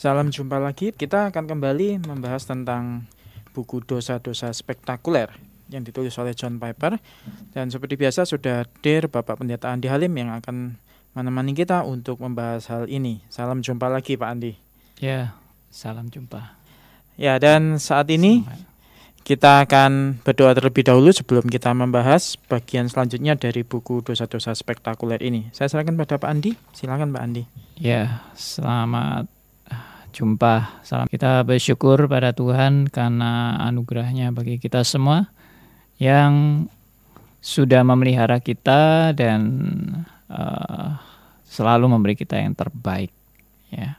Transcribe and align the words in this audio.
Salam 0.00 0.32
jumpa 0.32 0.56
lagi. 0.56 0.96
Kita 0.96 1.28
akan 1.28 1.44
kembali 1.44 2.08
membahas 2.08 2.48
tentang 2.48 3.04
buku 3.52 3.84
dosa-dosa 3.84 4.48
spektakuler 4.48 5.28
yang 5.68 5.84
ditulis 5.84 6.16
oleh 6.16 6.32
John 6.32 6.56
Piper. 6.56 6.96
Dan 7.52 7.68
seperti 7.68 8.00
biasa 8.00 8.24
sudah 8.24 8.64
hadir 8.64 9.12
Bapak 9.12 9.36
Pendeta 9.36 9.68
Andi 9.68 9.92
Halim 9.92 10.16
yang 10.16 10.32
akan 10.32 10.80
menemani 11.12 11.52
kita 11.52 11.84
untuk 11.84 12.16
membahas 12.16 12.64
hal 12.72 12.88
ini. 12.88 13.20
Salam 13.28 13.60
jumpa 13.60 13.92
lagi 13.92 14.16
Pak 14.16 14.28
Andi. 14.32 14.56
Ya, 15.04 15.36
salam 15.68 16.08
jumpa. 16.08 16.56
Ya, 17.20 17.36
dan 17.36 17.76
saat 17.76 18.08
ini 18.08 18.48
kita 19.20 19.68
akan 19.68 20.24
berdoa 20.24 20.56
terlebih 20.56 20.88
dahulu 20.88 21.12
sebelum 21.12 21.44
kita 21.44 21.76
membahas 21.76 22.40
bagian 22.48 22.88
selanjutnya 22.88 23.36
dari 23.36 23.68
buku 23.68 24.00
dosa-dosa 24.00 24.56
spektakuler 24.56 25.20
ini. 25.20 25.52
Saya 25.52 25.68
serahkan 25.68 25.92
pada 26.00 26.16
Pak 26.16 26.30
Andi. 26.32 26.56
Silakan 26.72 27.12
Pak 27.12 27.20
Andi. 27.20 27.44
Ya, 27.76 28.24
selamat 28.32 29.39
jumpa. 30.10 30.82
Salam 30.82 31.06
kita 31.06 31.46
bersyukur 31.46 32.10
pada 32.10 32.34
Tuhan 32.34 32.90
karena 32.90 33.56
anugerahnya 33.64 34.34
bagi 34.34 34.58
kita 34.58 34.82
semua 34.82 35.30
yang 36.02 36.66
sudah 37.40 37.80
memelihara 37.86 38.42
kita 38.42 39.14
dan 39.16 39.40
uh, 40.28 41.00
selalu 41.48 41.86
memberi 41.88 42.14
kita 42.18 42.36
yang 42.36 42.52
terbaik. 42.52 43.14
Ya, 43.70 43.96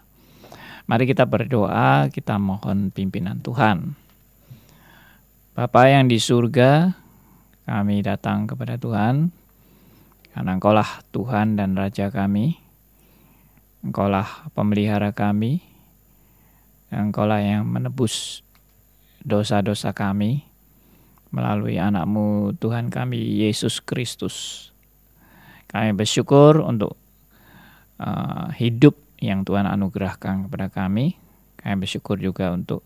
mari 0.85 1.07
kita 1.07 1.23
berdoa, 1.23 2.11
kita 2.11 2.37
mohon 2.37 2.91
pimpinan 2.91 3.39
Tuhan. 3.39 3.95
Bapa 5.55 5.87
yang 5.87 6.07
di 6.07 6.19
surga, 6.19 6.95
kami 7.67 8.03
datang 8.03 8.47
kepada 8.47 8.75
Tuhan, 8.79 9.31
karena 10.31 10.51
Engkaulah 10.55 11.03
Tuhan 11.11 11.59
dan 11.59 11.75
Raja 11.75 12.07
kami, 12.07 12.55
Engkaulah 13.83 14.51
pemelihara 14.55 15.11
kami, 15.11 15.70
Engkaulah 16.91 17.39
yang 17.39 17.63
menebus 17.63 18.43
dosa-dosa 19.23 19.95
kami 19.95 20.43
melalui 21.31 21.79
anakmu 21.79 22.51
Tuhan 22.59 22.91
kami, 22.91 23.47
Yesus 23.47 23.79
Kristus. 23.79 24.69
Kami 25.71 25.95
bersyukur 25.95 26.59
untuk 26.59 26.99
uh, 27.95 28.51
hidup 28.59 28.99
yang 29.23 29.47
Tuhan 29.47 29.63
anugerahkan 29.63 30.51
kepada 30.51 30.67
kami. 30.67 31.15
Kami 31.55 31.79
bersyukur 31.79 32.19
juga 32.19 32.51
untuk 32.51 32.83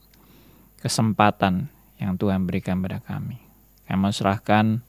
kesempatan 0.85 1.73
yang 1.97 2.13
Tuhan 2.21 2.45
berikan 2.45 2.77
pada 2.85 3.01
kami. 3.01 3.41
Kami 3.89 4.13
serahkan 4.13 4.85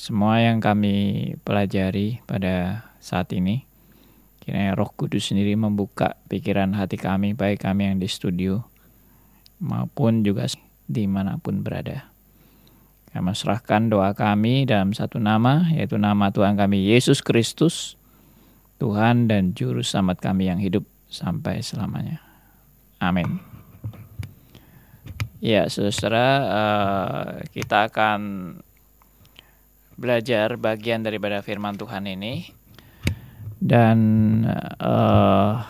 semua 0.00 0.40
yang 0.40 0.62
kami 0.64 1.36
pelajari 1.44 2.24
pada 2.24 2.86
saat 3.02 3.28
ini. 3.36 3.71
Kiranya 4.42 4.74
roh 4.74 4.90
kudus 4.90 5.30
sendiri 5.30 5.54
membuka 5.54 6.18
pikiran 6.26 6.74
hati 6.74 6.98
kami, 6.98 7.30
baik 7.38 7.62
kami 7.62 7.86
yang 7.86 8.02
di 8.02 8.10
studio 8.10 8.66
maupun 9.62 10.26
juga 10.26 10.50
di 10.90 11.06
mana 11.06 11.38
pun 11.38 11.62
berada. 11.62 12.10
Kami 13.14 13.30
serahkan 13.38 13.86
doa 13.86 14.18
kami 14.18 14.66
dalam 14.66 14.90
satu 14.90 15.22
nama, 15.22 15.70
yaitu 15.70 15.94
nama 15.94 16.34
Tuhan 16.34 16.58
kami 16.58 16.90
Yesus 16.90 17.22
Kristus, 17.22 17.94
Tuhan 18.82 19.30
dan 19.30 19.54
Juru 19.54 19.86
Selamat 19.86 20.18
kami 20.18 20.50
yang 20.50 20.58
hidup 20.58 20.82
sampai 21.06 21.62
selamanya. 21.62 22.18
Amin. 22.98 23.38
Ya, 25.38 25.70
saudara, 25.70 26.26
uh, 26.50 27.26
kita 27.54 27.90
akan 27.90 28.20
belajar 29.94 30.58
bagian 30.58 31.06
daripada 31.06 31.44
firman 31.46 31.78
Tuhan 31.78 32.10
ini. 32.10 32.61
Dan 33.62 33.98
uh, 34.82 35.62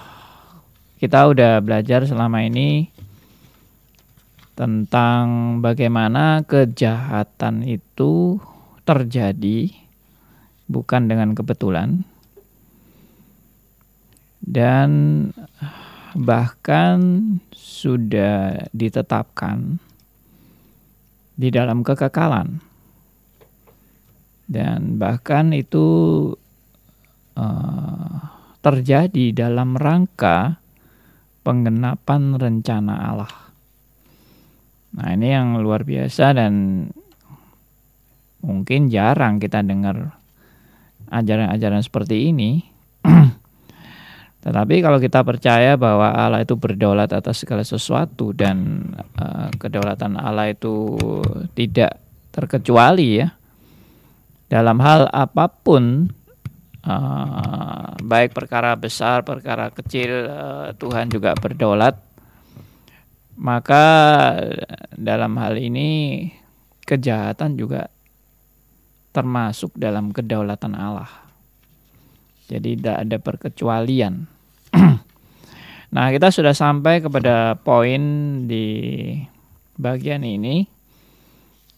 kita 0.97 1.29
udah 1.29 1.61
belajar 1.61 2.09
selama 2.09 2.41
ini 2.41 2.89
tentang 4.57 5.59
bagaimana 5.61 6.41
kejahatan 6.49 7.69
itu 7.69 8.41
terjadi 8.89 9.69
bukan 10.73 11.05
dengan 11.05 11.37
kebetulan. 11.37 12.01
Dan 14.41 14.91
bahkan 16.17 16.99
sudah 17.53 18.69
ditetapkan 18.73 19.77
di 21.37 21.49
dalam 21.53 21.85
kekekalan. 21.85 22.63
Dan 24.49 25.01
bahkan 25.01 25.53
itu 25.57 25.87
uh, 27.37 28.17
terjadi 28.63 29.35
dalam 29.35 29.75
rangka 29.75 30.63
penggenapan 31.43 32.39
rencana 32.39 32.95
Allah. 33.11 33.35
Nah 34.93 35.09
ini 35.17 35.33
yang 35.33 35.59
luar 35.59 35.83
biasa 35.83 36.37
dan 36.37 36.87
mungkin 38.43 38.91
jarang 38.91 39.39
kita 39.39 39.63
dengar 39.63 40.19
ajaran-ajaran 41.09 41.83
seperti 41.85 42.35
ini 42.35 42.67
tetapi 44.45 44.83
kalau 44.83 44.99
kita 44.99 45.23
percaya 45.23 45.79
bahwa 45.79 46.11
Allah 46.11 46.43
itu 46.43 46.59
berdaulat 46.59 47.15
atas 47.15 47.47
segala 47.47 47.63
sesuatu 47.63 48.35
dan 48.35 48.91
uh, 49.21 49.49
kedaulatan 49.61 50.19
Allah 50.19 50.51
itu 50.51 50.99
tidak 51.55 52.03
terkecuali 52.35 53.23
ya 53.23 53.31
dalam 54.51 54.83
hal 54.83 55.07
apa 55.15 55.47
pun 55.47 56.11
uh, 56.87 57.97
baik 58.03 58.35
perkara 58.35 58.75
besar 58.79 59.27
perkara 59.27 59.71
kecil 59.71 60.31
uh, 60.31 60.71
Tuhan 60.77 61.11
juga 61.11 61.35
berdaulat 61.35 61.99
maka 63.39 63.85
dalam 64.95 65.35
hal 65.41 65.57
ini 65.59 66.31
kejahatan 66.85 67.57
juga 67.59 67.89
termasuk 69.13 69.75
dalam 69.77 70.13
kedaulatan 70.13 70.77
Allah 70.77 71.23
jadi 72.53 72.77
tidak 72.77 72.97
ada 73.01 73.17
perkecualian. 73.17 74.29
nah, 75.95 76.07
kita 76.13 76.29
sudah 76.29 76.53
sampai 76.53 77.01
kepada 77.01 77.57
poin 77.57 78.03
di 78.45 78.67
bagian 79.81 80.21
ini. 80.21 80.69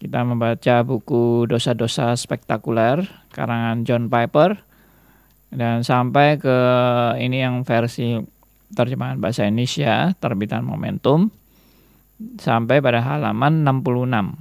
Kita 0.03 0.27
membaca 0.27 0.83
buku 0.83 1.47
Dosa-dosa 1.47 2.13
Spektakuler 2.19 3.07
karangan 3.31 3.87
John 3.87 4.11
Piper 4.11 4.59
dan 5.55 5.87
sampai 5.87 6.37
ke 6.37 6.59
ini 7.23 7.41
yang 7.41 7.63
versi 7.63 8.19
terjemahan 8.75 9.23
bahasa 9.23 9.47
Indonesia 9.47 10.11
terbitan 10.19 10.67
Momentum 10.67 11.31
sampai 12.43 12.83
pada 12.83 13.01
halaman 13.01 13.63
66. 13.63 14.35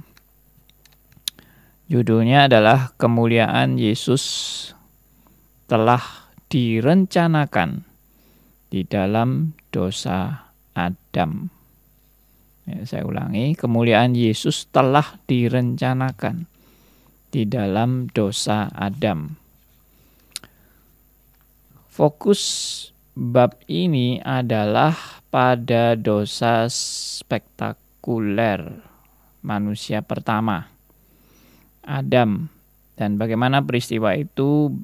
Judulnya 1.86 2.50
adalah 2.50 2.96
Kemuliaan 2.98 3.78
Yesus 3.78 4.24
telah 5.70 6.02
direncanakan 6.50 7.86
di 8.74 8.82
dalam 8.82 9.54
dosa 9.70 10.50
Adam. 10.74 11.50
Ya, 12.64 12.80
saya 12.88 13.04
ulangi, 13.04 13.52
kemuliaan 13.52 14.16
Yesus 14.16 14.72
telah 14.72 15.20
direncanakan 15.28 16.48
di 17.28 17.44
dalam 17.44 18.08
dosa 18.08 18.72
Adam. 18.72 19.43
Fokus 21.94 22.42
bab 23.14 23.54
ini 23.70 24.18
adalah 24.18 25.22
pada 25.30 25.94
dosa 25.94 26.66
spektakuler 26.66 28.66
manusia 29.46 30.02
pertama, 30.02 30.74
Adam, 31.86 32.50
dan 32.98 33.14
bagaimana 33.14 33.62
peristiwa 33.62 34.10
itu 34.18 34.74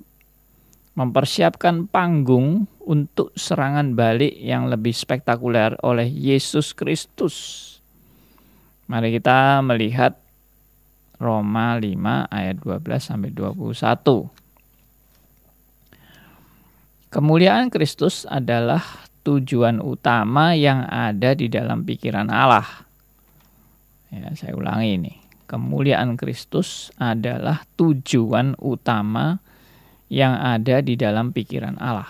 mempersiapkan 0.95 1.91
panggung 1.91 2.71
untuk 2.79 3.35
serangan 3.35 3.99
balik 3.99 4.39
yang 4.39 4.71
lebih 4.71 4.95
spektakuler 4.95 5.75
oleh 5.83 6.07
Yesus 6.07 6.79
Kristus. 6.79 7.35
Mari 8.87 9.19
kita 9.19 9.59
melihat 9.67 10.15
Roma 11.19 11.75
5 11.75 12.31
ayat 12.31 12.55
12 12.63 13.03
sampai 13.03 13.35
21. 13.35 14.40
Kemuliaan 17.11 17.75
Kristus 17.75 18.23
adalah 18.23 18.87
tujuan 19.27 19.83
utama 19.83 20.55
yang 20.55 20.87
ada 20.87 21.35
di 21.35 21.51
dalam 21.51 21.83
pikiran 21.83 22.31
Allah. 22.31 22.87
Ya, 24.15 24.31
saya 24.39 24.55
ulangi 24.55 24.95
ini. 24.95 25.15
Kemuliaan 25.51 26.15
Kristus 26.15 26.95
adalah 27.03 27.67
tujuan 27.75 28.55
utama 28.63 29.43
yang 30.07 30.39
ada 30.39 30.79
di 30.79 30.95
dalam 30.95 31.35
pikiran 31.35 31.83
Allah. 31.83 32.07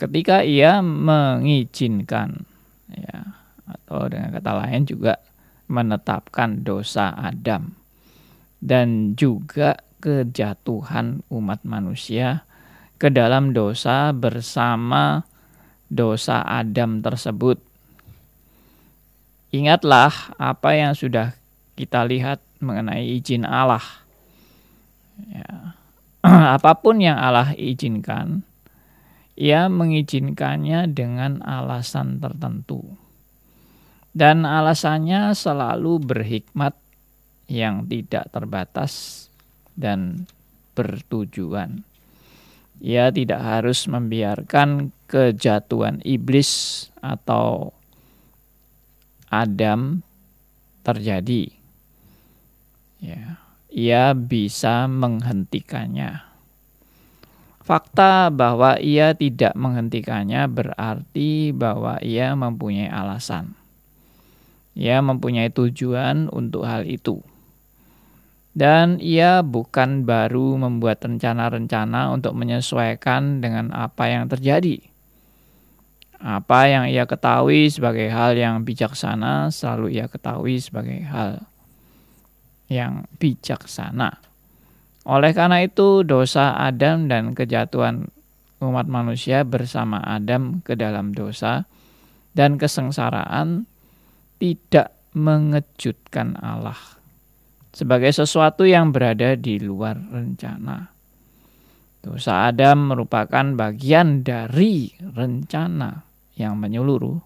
Ketika 0.00 0.48
ia 0.48 0.80
mengizinkan 0.80 2.48
ya 2.88 3.36
atau 3.68 4.08
dengan 4.08 4.32
kata 4.32 4.52
lain 4.64 4.88
juga 4.88 5.20
menetapkan 5.68 6.64
dosa 6.64 7.12
Adam 7.20 7.76
dan 8.64 9.12
juga 9.12 9.76
kejatuhan 10.00 11.20
umat 11.28 11.60
manusia 11.68 12.48
ke 13.00 13.08
dalam 13.08 13.56
dosa 13.56 14.12
bersama 14.12 15.24
dosa 15.88 16.44
Adam 16.44 17.00
tersebut. 17.00 17.56
Ingatlah 19.50 20.36
apa 20.36 20.76
yang 20.76 20.92
sudah 20.92 21.32
kita 21.74 22.04
lihat 22.04 22.44
mengenai 22.60 23.18
izin 23.18 23.48
Allah. 23.48 23.82
Ya. 25.32 25.74
Apa 26.60 26.76
pun 26.76 27.00
yang 27.00 27.16
Allah 27.16 27.56
izinkan, 27.56 28.44
ia 29.32 29.72
mengizinkannya 29.72 30.92
dengan 30.92 31.40
alasan 31.40 32.20
tertentu. 32.20 32.84
Dan 34.12 34.44
alasannya 34.44 35.32
selalu 35.32 36.04
berhikmat 36.04 36.76
yang 37.48 37.88
tidak 37.88 38.28
terbatas 38.28 39.26
dan 39.72 40.28
bertujuan. 40.76 41.88
Ia 42.80 43.12
tidak 43.12 43.44
harus 43.44 43.84
membiarkan 43.84 44.88
kejatuhan 45.04 46.00
iblis 46.00 46.88
atau 47.04 47.76
Adam 49.28 50.00
terjadi. 50.80 51.52
Ya, 53.00 53.40
ia 53.68 54.16
bisa 54.16 54.88
menghentikannya. 54.88 56.24
Fakta 57.60 58.34
bahwa 58.34 58.80
ia 58.82 59.14
tidak 59.14 59.54
menghentikannya 59.54 60.50
berarti 60.50 61.54
bahwa 61.54 62.02
ia 62.02 62.34
mempunyai 62.34 62.90
alasan. 62.90 63.54
Ia 64.74 64.98
mempunyai 65.04 65.52
tujuan 65.54 66.32
untuk 66.32 66.66
hal 66.66 66.88
itu. 66.88 67.22
Dan 68.50 68.98
ia 68.98 69.46
bukan 69.46 70.02
baru 70.02 70.58
membuat 70.58 71.06
rencana-rencana 71.06 72.10
untuk 72.10 72.34
menyesuaikan 72.34 73.38
dengan 73.38 73.70
apa 73.70 74.10
yang 74.10 74.26
terjadi. 74.26 74.82
Apa 76.20 76.68
yang 76.68 76.84
ia 76.90 77.06
ketahui 77.08 77.70
sebagai 77.70 78.10
hal 78.10 78.36
yang 78.36 78.66
bijaksana, 78.66 79.54
selalu 79.54 79.96
ia 79.96 80.10
ketahui 80.10 80.60
sebagai 80.60 81.00
hal 81.08 81.46
yang 82.68 83.08
bijaksana. 83.22 84.20
Oleh 85.08 85.32
karena 85.32 85.64
itu, 85.64 86.04
dosa 86.04 86.60
Adam 86.60 87.08
dan 87.08 87.32
kejatuhan 87.32 88.12
umat 88.60 88.84
manusia 88.84 89.46
bersama 89.48 90.04
Adam 90.04 90.60
ke 90.60 90.76
dalam 90.76 91.16
dosa 91.16 91.64
dan 92.36 92.60
kesengsaraan 92.60 93.64
tidak 94.36 94.92
mengejutkan 95.16 96.36
Allah 96.36 96.99
sebagai 97.70 98.10
sesuatu 98.10 98.66
yang 98.66 98.90
berada 98.90 99.38
di 99.38 99.62
luar 99.62 99.98
rencana. 99.98 100.90
Dosa 102.00 102.48
Adam 102.48 102.94
merupakan 102.96 103.44
bagian 103.54 104.24
dari 104.24 104.88
rencana 104.98 106.00
yang 106.34 106.56
menyeluruh 106.56 107.20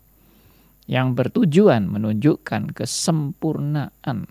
yang 0.85 1.17
bertujuan 1.17 1.89
menunjukkan 1.89 2.77
kesempurnaan 2.77 4.29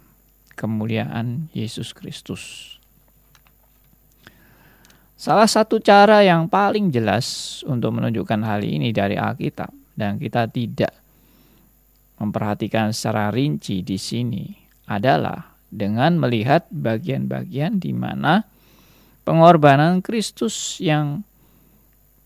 kemuliaan 0.53 1.49
Yesus 1.55 1.97
Kristus. 1.97 2.75
Salah 5.17 5.47
satu 5.47 5.79
cara 5.79 6.21
yang 6.21 6.51
paling 6.51 6.91
jelas 6.91 7.63
untuk 7.63 7.95
menunjukkan 7.95 8.43
hal 8.43 8.61
ini 8.61 8.91
dari 8.91 9.15
Alkitab 9.15 9.71
dan 9.95 10.19
kita 10.19 10.51
tidak 10.51 10.91
memperhatikan 12.19 12.91
secara 12.91 13.31
rinci 13.31 13.81
di 13.81 13.95
sini 13.95 14.51
adalah 14.91 15.52
dengan 15.73 16.21
melihat 16.21 16.69
bagian-bagian 16.69 17.81
di 17.81 17.91
mana 17.91 18.45
pengorbanan 19.25 20.05
Kristus 20.05 20.77
yang 20.77 21.25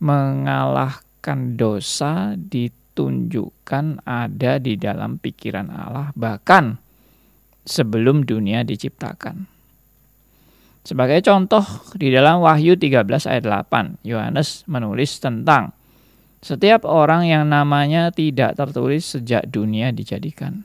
mengalahkan 0.03 1.55
dosa 1.55 2.35
ditunjukkan 2.38 4.03
ada 4.03 4.59
di 4.59 4.75
dalam 4.75 5.17
pikiran 5.17 5.71
Allah 5.71 6.11
bahkan 6.13 6.77
sebelum 7.63 8.27
dunia 8.27 8.67
diciptakan. 8.67 9.47
Sebagai 10.88 11.19
contoh 11.19 11.67
di 11.99 12.07
dalam 12.15 12.39
Wahyu 12.39 12.79
13 12.79 13.03
ayat 13.27 13.44
8 13.44 14.07
Yohanes 14.07 14.63
menulis 14.71 15.19
tentang 15.19 15.75
setiap 16.39 16.88
orang 16.88 17.27
yang 17.27 17.44
namanya 17.51 18.07
tidak 18.13 18.55
tertulis 18.55 19.03
sejak 19.03 19.44
dunia 19.51 19.91
dijadikan 19.91 20.63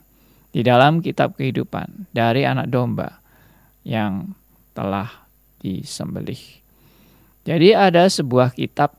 di 0.52 0.60
dalam 0.60 1.00
kitab 1.00 1.34
kehidupan 1.40 2.12
dari 2.12 2.44
anak 2.44 2.68
domba 2.68 3.20
yang 3.82 4.36
telah 4.76 5.08
disembelih. 5.64 6.40
Jadi 7.42 7.74
ada 7.74 8.06
sebuah 8.06 8.54
kitab 8.54 8.94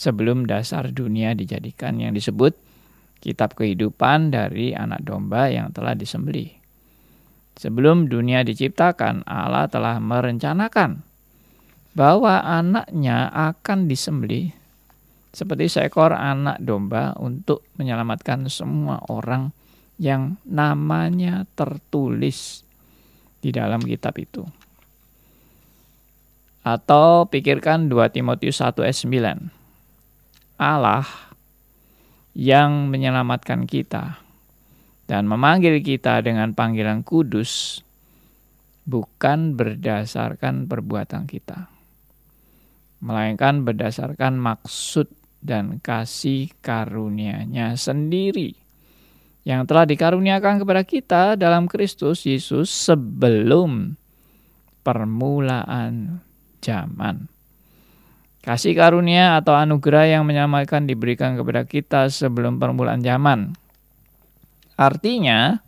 sebelum 0.00 0.48
dasar 0.48 0.90
dunia 0.90 1.36
dijadikan 1.36 2.00
yang 2.02 2.16
disebut 2.16 2.56
kitab 3.20 3.54
kehidupan 3.54 4.34
dari 4.34 4.76
anak 4.76 5.04
domba 5.06 5.48
yang 5.48 5.70
telah 5.70 5.94
disembelih. 5.94 6.52
Sebelum 7.56 8.12
dunia 8.12 8.44
diciptakan, 8.44 9.24
Allah 9.24 9.64
telah 9.72 9.96
merencanakan 9.96 11.00
bahwa 11.96 12.44
anaknya 12.44 13.32
akan 13.32 13.88
disembelih 13.88 14.52
seperti 15.32 15.68
seekor 15.68 16.12
anak 16.12 16.60
domba 16.60 17.16
untuk 17.16 17.64
menyelamatkan 17.80 18.48
semua 18.52 19.00
orang 19.08 19.52
yang 19.96 20.36
namanya 20.44 21.48
tertulis 21.56 22.64
di 23.40 23.52
dalam 23.52 23.80
kitab 23.80 24.16
itu. 24.20 24.44
Atau 26.66 27.30
pikirkan 27.30 27.86
2 27.88 28.10
Timotius 28.10 28.60
1 28.60 28.82
ayat 28.82 28.98
9. 29.46 30.58
Allah 30.60 31.06
yang 32.36 32.92
menyelamatkan 32.92 33.64
kita 33.64 34.20
dan 35.06 35.24
memanggil 35.30 35.80
kita 35.80 36.20
dengan 36.20 36.52
panggilan 36.52 37.06
kudus 37.06 37.80
bukan 38.82 39.54
berdasarkan 39.54 40.66
perbuatan 40.66 41.30
kita, 41.30 41.70
melainkan 43.00 43.62
berdasarkan 43.62 44.36
maksud 44.36 45.06
dan 45.38 45.78
kasih 45.78 46.50
karunia-Nya 46.60 47.78
sendiri 47.78 48.65
yang 49.46 49.62
telah 49.62 49.86
dikaruniakan 49.86 50.58
kepada 50.58 50.82
kita 50.82 51.22
dalam 51.38 51.70
Kristus 51.70 52.26
Yesus 52.26 52.66
sebelum 52.66 53.94
permulaan 54.82 56.18
zaman. 56.58 57.30
Kasih 58.42 58.74
karunia 58.74 59.38
atau 59.38 59.54
anugerah 59.54 60.18
yang 60.18 60.26
menyamakan 60.26 60.90
diberikan 60.90 61.38
kepada 61.38 61.62
kita 61.62 62.10
sebelum 62.10 62.58
permulaan 62.58 63.02
zaman. 63.06 63.54
Artinya, 64.74 65.62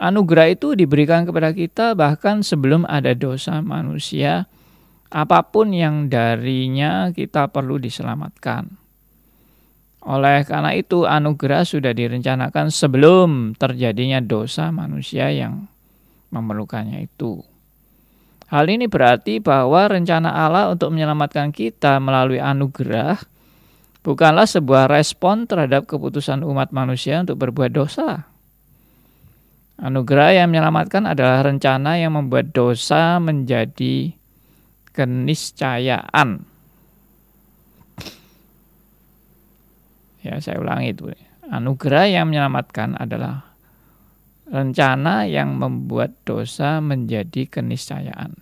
anugerah 0.00 0.56
itu 0.56 0.72
diberikan 0.72 1.28
kepada 1.28 1.52
kita 1.52 1.92
bahkan 1.92 2.40
sebelum 2.40 2.88
ada 2.88 3.12
dosa 3.12 3.60
manusia, 3.60 4.48
apa 5.12 5.44
pun 5.52 5.72
yang 5.76 6.08
darinya 6.08 7.12
kita 7.12 7.52
perlu 7.52 7.76
diselamatkan. 7.76 8.85
Oleh 10.06 10.46
karena 10.46 10.70
itu, 10.78 11.02
anugerah 11.02 11.66
sudah 11.66 11.90
direncanakan 11.90 12.70
sebelum 12.70 13.58
terjadinya 13.58 14.22
dosa 14.22 14.70
manusia 14.70 15.34
yang 15.34 15.66
memerlukannya 16.30 17.10
itu. 17.10 17.42
Hal 18.46 18.70
ini 18.70 18.86
berarti 18.86 19.42
bahwa 19.42 19.90
rencana 19.90 20.30
Allah 20.30 20.70
untuk 20.70 20.94
menyelamatkan 20.94 21.50
kita 21.50 21.98
melalui 21.98 22.38
anugerah 22.38 23.18
bukanlah 24.06 24.46
sebuah 24.46 24.86
respon 24.86 25.50
terhadap 25.50 25.90
keputusan 25.90 26.46
umat 26.46 26.70
manusia 26.70 27.26
untuk 27.26 27.42
berbuat 27.42 27.74
dosa. 27.74 28.30
Anugerah 29.82 30.38
yang 30.38 30.54
menyelamatkan 30.54 31.10
adalah 31.10 31.42
rencana 31.42 31.98
yang 31.98 32.14
membuat 32.14 32.54
dosa 32.54 33.18
menjadi 33.18 34.14
keniscayaan 34.94 36.55
Ya, 40.26 40.42
saya 40.42 40.58
ulangi 40.58 40.90
itu. 40.90 41.14
Anugerah 41.46 42.10
yang 42.10 42.34
menyelamatkan 42.34 42.98
adalah 42.98 43.54
rencana 44.50 45.26
yang 45.26 45.54
membuat 45.54 46.14
dosa 46.26 46.82
menjadi 46.82 47.46
keniscayaan. 47.46 48.34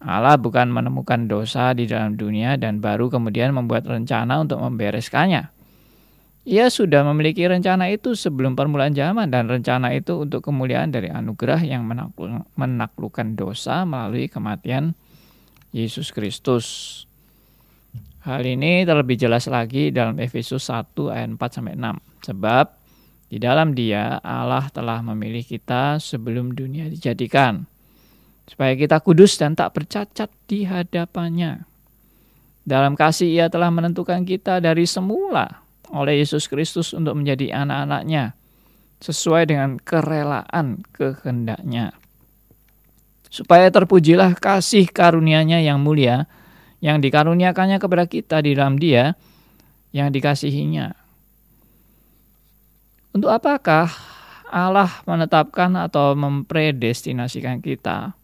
Allah 0.00 0.40
bukan 0.40 0.72
menemukan 0.72 1.28
dosa 1.28 1.76
di 1.76 1.84
dalam 1.84 2.16
dunia 2.16 2.56
dan 2.56 2.80
baru 2.80 3.12
kemudian 3.12 3.52
membuat 3.52 3.84
rencana 3.84 4.40
untuk 4.40 4.58
membereskannya. 4.58 5.52
Ia 6.48 6.72
sudah 6.72 7.04
memiliki 7.04 7.44
rencana 7.44 7.92
itu 7.92 8.16
sebelum 8.16 8.56
permulaan 8.56 8.96
zaman 8.96 9.28
dan 9.28 9.44
rencana 9.44 9.92
itu 9.92 10.24
untuk 10.24 10.40
kemuliaan 10.40 10.88
dari 10.88 11.12
anugerah 11.12 11.60
yang 11.60 11.84
menaklukkan 12.56 13.36
dosa 13.36 13.84
melalui 13.84 14.32
kematian 14.32 14.96
Yesus 15.76 16.16
Kristus. 16.16 17.04
Hal 18.20 18.44
ini 18.44 18.84
terlebih 18.84 19.16
jelas 19.16 19.48
lagi 19.48 19.88
dalam 19.88 20.20
Efesus 20.20 20.68
1 20.68 20.92
ayat 21.08 21.28
4 21.32 21.40
sampai 21.40 21.72
6. 21.72 22.28
Sebab 22.28 22.66
di 23.32 23.40
dalam 23.40 23.72
Dia 23.72 24.20
Allah 24.20 24.68
telah 24.68 25.00
memilih 25.00 25.40
kita 25.40 25.96
sebelum 25.96 26.52
dunia 26.52 26.90
dijadikan 26.92 27.64
supaya 28.50 28.74
kita 28.74 28.98
kudus 28.98 29.38
dan 29.38 29.54
tak 29.54 29.72
bercacat 29.78 30.26
di 30.50 30.66
hadapannya. 30.66 31.62
Dalam 32.66 32.98
kasih 32.98 33.30
Ia 33.30 33.46
telah 33.46 33.70
menentukan 33.70 34.26
kita 34.26 34.58
dari 34.58 34.84
semula 34.90 35.62
oleh 35.94 36.18
Yesus 36.18 36.50
Kristus 36.50 36.90
untuk 36.90 37.14
menjadi 37.14 37.62
anak-anaknya 37.62 38.34
sesuai 39.00 39.48
dengan 39.48 39.78
kerelaan 39.78 40.82
kehendaknya. 40.90 41.94
Supaya 43.30 43.70
terpujilah 43.70 44.34
kasih 44.34 44.90
karunia-Nya 44.90 45.62
yang 45.62 45.78
mulia 45.78 46.26
yang 46.80 47.00
dikaruniakannya 47.00 47.76
kepada 47.76 48.04
kita 48.08 48.40
di 48.40 48.56
dalam 48.56 48.80
dia 48.80 49.16
yang 49.92 50.08
dikasihinya. 50.08 50.96
Untuk 53.16 53.30
apakah 53.30 53.90
Allah 54.50 54.90
menetapkan 55.06 55.70
atau 55.78 56.18
mempredestinasikan 56.18 57.62
kita 57.62 58.16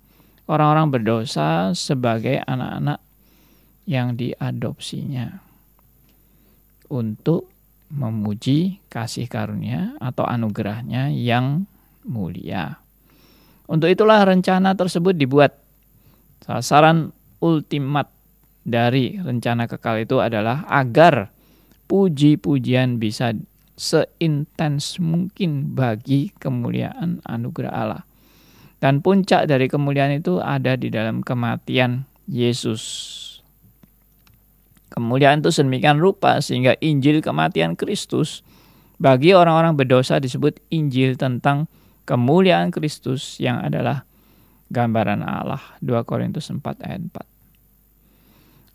orang-orang 0.51 0.91
berdosa 0.91 1.75
sebagai 1.75 2.43
anak-anak 2.43 2.99
yang 3.87 4.19
diadopsinya 4.19 5.39
untuk 6.91 7.51
memuji 7.91 8.83
kasih 8.91 9.31
karunia 9.31 9.95
atau 10.03 10.27
anugerahnya 10.27 11.15
yang 11.15 11.67
mulia. 12.03 12.83
Untuk 13.67 13.91
itulah 13.91 14.23
rencana 14.23 14.75
tersebut 14.75 15.15
dibuat. 15.15 15.55
Sasaran 16.47 17.11
ultimat 17.43 18.07
dari 18.67 19.15
rencana 19.23 19.71
kekal 19.71 20.03
itu 20.03 20.19
adalah 20.19 20.67
agar 20.67 21.31
puji-pujian 21.87 22.99
bisa 22.99 23.31
seintens 23.79 24.99
mungkin 24.99 25.71
bagi 25.79 26.35
kemuliaan 26.35 27.23
anugerah 27.23 27.71
Allah. 27.71 28.03
Dan 28.83 29.01
puncak 29.01 29.47
dari 29.47 29.71
kemuliaan 29.71 30.19
itu 30.19 30.43
ada 30.43 30.75
di 30.75 30.91
dalam 30.91 31.23
kematian 31.23 32.05
Yesus. 32.27 32.83
Kemuliaan 34.91 35.41
itu 35.47 35.55
sedemikian 35.55 36.03
rupa 36.03 36.43
sehingga 36.43 36.75
Injil 36.83 37.23
kematian 37.23 37.79
Kristus 37.79 38.43
bagi 38.99 39.37
orang-orang 39.37 39.77
berdosa 39.79 40.19
disebut 40.19 40.59
Injil 40.73 41.15
tentang 41.15 41.71
kemuliaan 42.09 42.73
Kristus 42.75 43.39
yang 43.39 43.63
adalah 43.63 44.09
gambaran 44.73 45.23
Allah. 45.23 45.63
2 45.85 46.03
Korintus 46.03 46.49
4 46.51 46.61
ayat 46.83 47.01
4. 47.13 47.36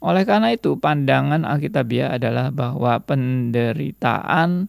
Oleh 0.02 0.26
karena 0.26 0.50
itu, 0.50 0.82
pandangan 0.82 1.46
Alkitabiah 1.46 2.18
adalah 2.18 2.50
bahwa 2.50 2.98
penderitaan 3.06 4.66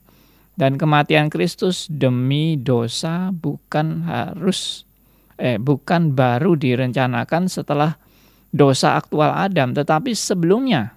dan 0.61 0.73
kematian 0.77 1.33
Kristus 1.33 1.89
demi 1.89 2.61
dosa 2.61 3.33
bukan 3.33 4.05
harus 4.05 4.85
eh 5.41 5.57
bukan 5.57 6.13
baru 6.13 6.55
direncanakan 6.61 7.49
setelah 7.49 7.97
dosa 8.53 9.01
aktual 9.01 9.33
Adam, 9.33 9.73
tetapi 9.73 10.13
sebelumnya. 10.13 10.93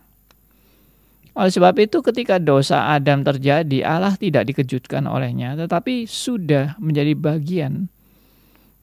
Oleh 1.35 1.51
sebab 1.51 1.75
itu 1.79 2.03
ketika 2.03 2.35
dosa 2.35 2.91
Adam 2.91 3.23
terjadi, 3.23 3.83
Allah 3.87 4.15
tidak 4.19 4.51
dikejutkan 4.51 5.07
olehnya, 5.07 5.55
tetapi 5.55 6.07
sudah 6.07 6.75
menjadi 6.79 7.15
bagian 7.15 7.87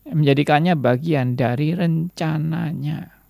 menjadikannya 0.02 0.74
bagian 0.74 1.38
dari 1.38 1.76
rencananya. 1.76 3.21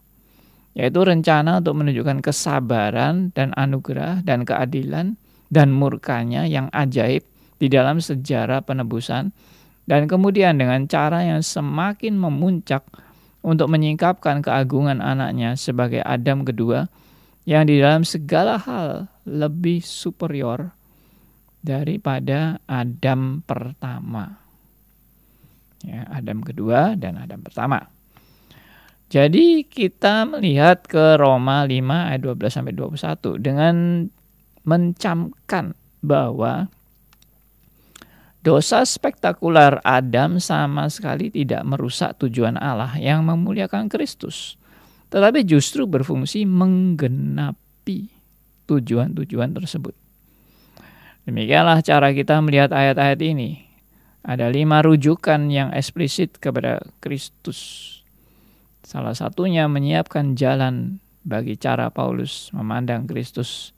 Yaitu 0.72 1.04
rencana 1.04 1.60
untuk 1.60 1.84
menunjukkan 1.84 2.24
kesabaran 2.24 3.30
dan 3.36 3.52
anugerah 3.54 4.24
dan 4.24 4.48
keadilan 4.48 5.20
dan 5.52 5.68
murkanya 5.68 6.48
yang 6.48 6.72
ajaib 6.72 7.28
di 7.60 7.68
dalam 7.68 8.00
sejarah 8.00 8.64
penebusan 8.64 9.36
dan 9.84 10.08
kemudian 10.08 10.56
dengan 10.56 10.88
cara 10.88 11.26
yang 11.26 11.44
semakin 11.44 12.16
memuncak 12.16 12.86
untuk 13.42 13.68
menyingkapkan 13.68 14.40
keagungan 14.40 15.02
anaknya 15.02 15.58
sebagai 15.58 16.00
Adam 16.06 16.46
kedua 16.46 16.86
yang 17.42 17.66
di 17.66 17.82
dalam 17.82 18.06
segala 18.06 18.56
hal 18.56 19.10
lebih 19.26 19.82
superior 19.82 20.70
daripada 21.62 22.62
Adam 22.70 23.42
pertama. 23.42 24.38
Ya, 25.82 26.06
Adam 26.14 26.42
kedua 26.46 26.94
dan 26.94 27.18
Adam 27.18 27.42
pertama. 27.42 27.82
Jadi 29.12 29.68
kita 29.68 30.24
melihat 30.24 30.88
ke 30.88 31.20
Roma 31.20 31.68
5 31.68 31.84
ayat 31.84 32.20
12 32.24 32.48
sampai 32.48 32.72
21 32.72 33.44
dengan 33.44 33.74
mencamkan 34.64 35.76
bahwa 36.00 36.72
Dosa 38.42 38.82
spektakuler 38.82 39.78
Adam 39.86 40.42
sama 40.42 40.90
sekali 40.90 41.30
tidak 41.30 41.62
merusak 41.62 42.18
tujuan 42.18 42.58
Allah 42.58 42.90
yang 42.98 43.22
memuliakan 43.22 43.86
Kristus, 43.86 44.58
tetapi 45.14 45.46
justru 45.46 45.86
berfungsi 45.86 46.42
menggenapi 46.42 48.10
tujuan-tujuan 48.66 49.54
tersebut. 49.54 49.94
Demikianlah 51.22 51.86
cara 51.86 52.10
kita 52.10 52.42
melihat 52.42 52.74
ayat-ayat 52.74 53.22
ini. 53.22 53.62
Ada 54.26 54.50
lima 54.50 54.82
rujukan 54.82 55.46
yang 55.46 55.70
eksplisit 55.70 56.42
kepada 56.42 56.82
Kristus. 56.98 58.01
Salah 58.82 59.14
satunya 59.14 59.70
menyiapkan 59.70 60.34
jalan 60.34 60.98
bagi 61.22 61.54
cara 61.54 61.88
Paulus 61.90 62.50
memandang 62.50 63.06
Kristus 63.06 63.70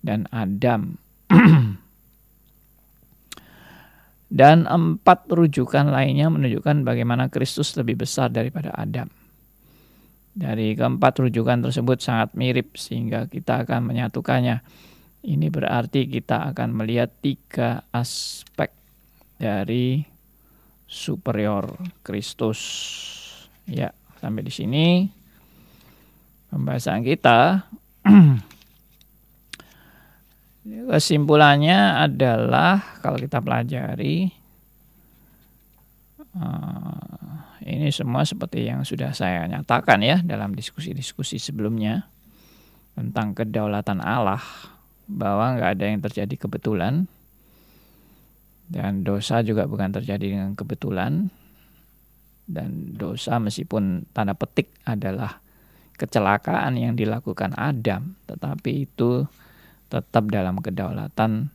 dan 0.00 0.24
Adam 0.32 0.96
Dan 4.26 4.66
empat 4.66 5.30
rujukan 5.30 5.86
lainnya 5.86 6.26
menunjukkan 6.26 6.82
bagaimana 6.82 7.30
Kristus 7.30 7.78
lebih 7.78 8.02
besar 8.02 8.34
daripada 8.34 8.74
Adam. 8.74 9.06
Dari 10.36 10.74
keempat 10.76 11.22
rujukan 11.22 11.64
tersebut 11.64 12.02
sangat 12.02 12.34
mirip 12.34 12.74
sehingga 12.76 13.30
kita 13.30 13.64
akan 13.64 13.86
menyatukannya. 13.86 14.60
Ini 15.26 15.46
berarti 15.48 16.10
kita 16.10 16.52
akan 16.52 16.74
melihat 16.74 17.08
tiga 17.22 17.86
aspek 17.94 18.74
dari 19.38 20.02
superior 20.84 21.72
Kristus. 22.02 22.60
Ya, 23.66 23.94
sampai 24.20 24.42
di 24.44 24.52
sini 24.52 24.86
pembahasan 26.50 27.04
kita. 27.04 27.68
Kesimpulannya 30.66 32.02
adalah 32.02 32.98
kalau 32.98 33.18
kita 33.22 33.38
pelajari 33.38 34.26
uh, 36.34 37.06
ini 37.66 37.90
semua 37.90 38.26
seperti 38.26 38.66
yang 38.66 38.82
sudah 38.82 39.14
saya 39.14 39.46
nyatakan 39.46 40.02
ya 40.02 40.18
dalam 40.22 40.58
diskusi-diskusi 40.58 41.38
sebelumnya 41.38 42.10
tentang 42.98 43.34
kedaulatan 43.36 44.02
Allah 44.02 44.42
bahwa 45.06 45.54
nggak 45.54 45.70
ada 45.78 45.84
yang 45.86 46.00
terjadi 46.02 46.34
kebetulan 46.34 47.06
dan 48.66 49.06
dosa 49.06 49.46
juga 49.46 49.70
bukan 49.70 49.94
terjadi 49.94 50.34
dengan 50.34 50.58
kebetulan 50.58 51.30
dan 52.46 52.94
dosa 52.94 53.42
meskipun 53.42 54.06
tanda 54.14 54.34
petik 54.38 54.70
adalah 54.86 55.42
kecelakaan 55.98 56.78
yang 56.78 56.94
dilakukan 56.94 57.52
Adam 57.58 58.14
tetapi 58.30 58.86
itu 58.86 59.26
tetap 59.90 60.30
dalam 60.30 60.58
kedaulatan 60.58 61.50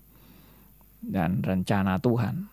dan 1.01 1.41
rencana 1.41 1.97
Tuhan. 1.97 2.47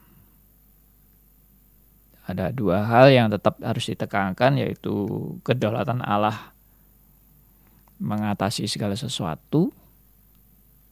Ada 2.28 2.52
dua 2.52 2.84
hal 2.84 3.08
yang 3.08 3.28
tetap 3.32 3.56
harus 3.64 3.88
ditekankan 3.88 4.60
yaitu 4.60 4.92
kedaulatan 5.44 6.04
Allah 6.04 6.52
mengatasi 7.98 8.68
segala 8.68 8.94
sesuatu 8.94 9.72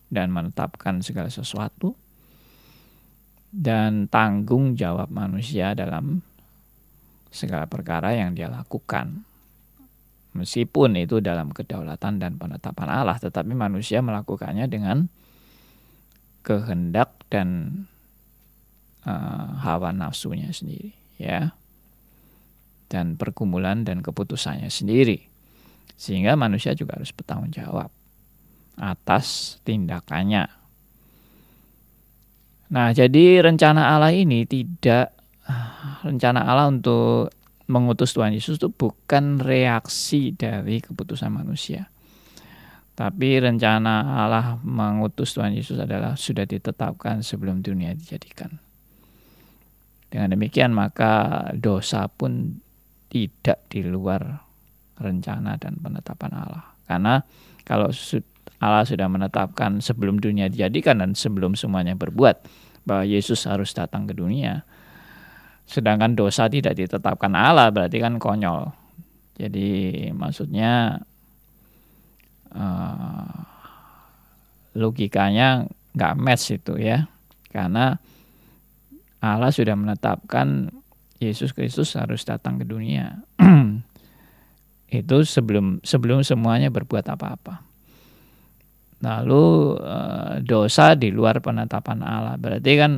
dan 0.09 0.33
menetapkan 0.33 1.05
segala 1.05 1.29
sesuatu 1.29 1.93
dan 3.53 4.09
tanggung 4.09 4.75
jawab 4.75 5.12
manusia 5.12 5.76
dalam 5.76 6.25
segala 7.37 7.69
perkara 7.69 8.16
yang 8.16 8.33
dia 8.33 8.49
lakukan. 8.49 9.23
Meskipun 10.33 10.97
itu 10.97 11.21
dalam 11.21 11.52
kedaulatan 11.52 12.21
dan 12.21 12.37
penetapan 12.37 12.88
Allah, 12.88 13.16
tetapi 13.16 13.52
manusia 13.57 14.00
melakukannya 14.05 14.69
dengan 14.69 15.09
kehendak 16.45 17.12
dan 17.33 17.85
uh, 19.05 19.61
hawa 19.64 19.93
nafsunya 19.97 20.52
sendiri, 20.52 20.93
ya. 21.16 21.57
Dan 22.87 23.16
pergumulan 23.16 23.85
dan 23.85 24.05
keputusannya 24.05 24.69
sendiri. 24.69 25.25
Sehingga 25.97 26.37
manusia 26.37 26.76
juga 26.76 27.00
harus 27.00 27.11
bertanggung 27.16 27.57
jawab 27.57 27.88
atas 28.76 29.57
tindakannya. 29.64 30.52
Nah, 32.66 32.93
jadi 32.93 33.40
rencana 33.40 33.97
Allah 33.97 34.12
ini 34.12 34.45
tidak 34.45 35.16
rencana 36.07 36.47
Allah 36.47 36.71
untuk 36.71 37.31
mengutus 37.67 38.15
Tuhan 38.15 38.35
Yesus 38.35 38.62
itu 38.62 38.71
bukan 38.71 39.43
reaksi 39.43 40.35
dari 40.35 40.79
keputusan 40.79 41.31
manusia. 41.31 41.91
Tapi 42.97 43.37
rencana 43.37 44.25
Allah 44.25 44.57
mengutus 44.65 45.37
Tuhan 45.37 45.53
Yesus 45.53 45.76
adalah 45.76 46.17
sudah 46.17 46.49
ditetapkan 46.49 47.21
sebelum 47.21 47.61
dunia 47.61 47.93
dijadikan. 47.93 48.57
Dengan 50.09 50.33
demikian 50.33 50.73
maka 50.73 51.45
dosa 51.53 52.09
pun 52.09 52.62
tidak 53.12 53.69
di 53.69 53.85
luar 53.85 54.41
rencana 54.97 55.61
dan 55.61 55.76
penetapan 55.76 56.33
Allah. 56.33 56.65
Karena 56.88 57.21
kalau 57.69 57.93
Allah 58.62 58.85
sudah 58.88 59.09
menetapkan 59.12 59.85
sebelum 59.85 60.17
dunia 60.17 60.49
dijadikan 60.49 61.05
dan 61.05 61.12
sebelum 61.12 61.53
semuanya 61.53 61.93
berbuat 61.93 62.49
bahwa 62.88 63.05
Yesus 63.05 63.45
harus 63.45 63.76
datang 63.76 64.09
ke 64.09 64.17
dunia. 64.17 64.65
Sedangkan 65.67 66.15
dosa 66.15 66.47
tidak 66.47 66.79
ditetapkan 66.79 67.35
Allah 67.35 67.75
berarti 67.75 67.99
kan 67.99 68.23
konyol. 68.23 68.71
Jadi 69.37 69.69
maksudnya 70.15 71.03
uh, 72.55 73.37
logikanya 74.79 75.67
nggak 75.93 76.15
match 76.17 76.57
itu 76.57 76.79
ya. 76.79 77.11
Karena 77.51 77.99
Allah 79.21 79.51
sudah 79.51 79.75
menetapkan 79.75 80.71
Yesus 81.19 81.51
Kristus 81.51 81.99
harus 81.99 82.23
datang 82.23 82.63
ke 82.63 82.65
dunia. 82.65 83.27
itu 84.87 85.17
sebelum 85.27 85.83
sebelum 85.83 86.23
semuanya 86.23 86.71
berbuat 86.71 87.11
apa-apa. 87.11 87.67
Lalu 89.03 89.77
uh, 89.77 90.41
dosa 90.41 90.97
di 90.97 91.13
luar 91.13 91.43
penetapan 91.43 92.01
Allah. 92.01 92.37
Berarti 92.41 92.73
kan 92.79 92.93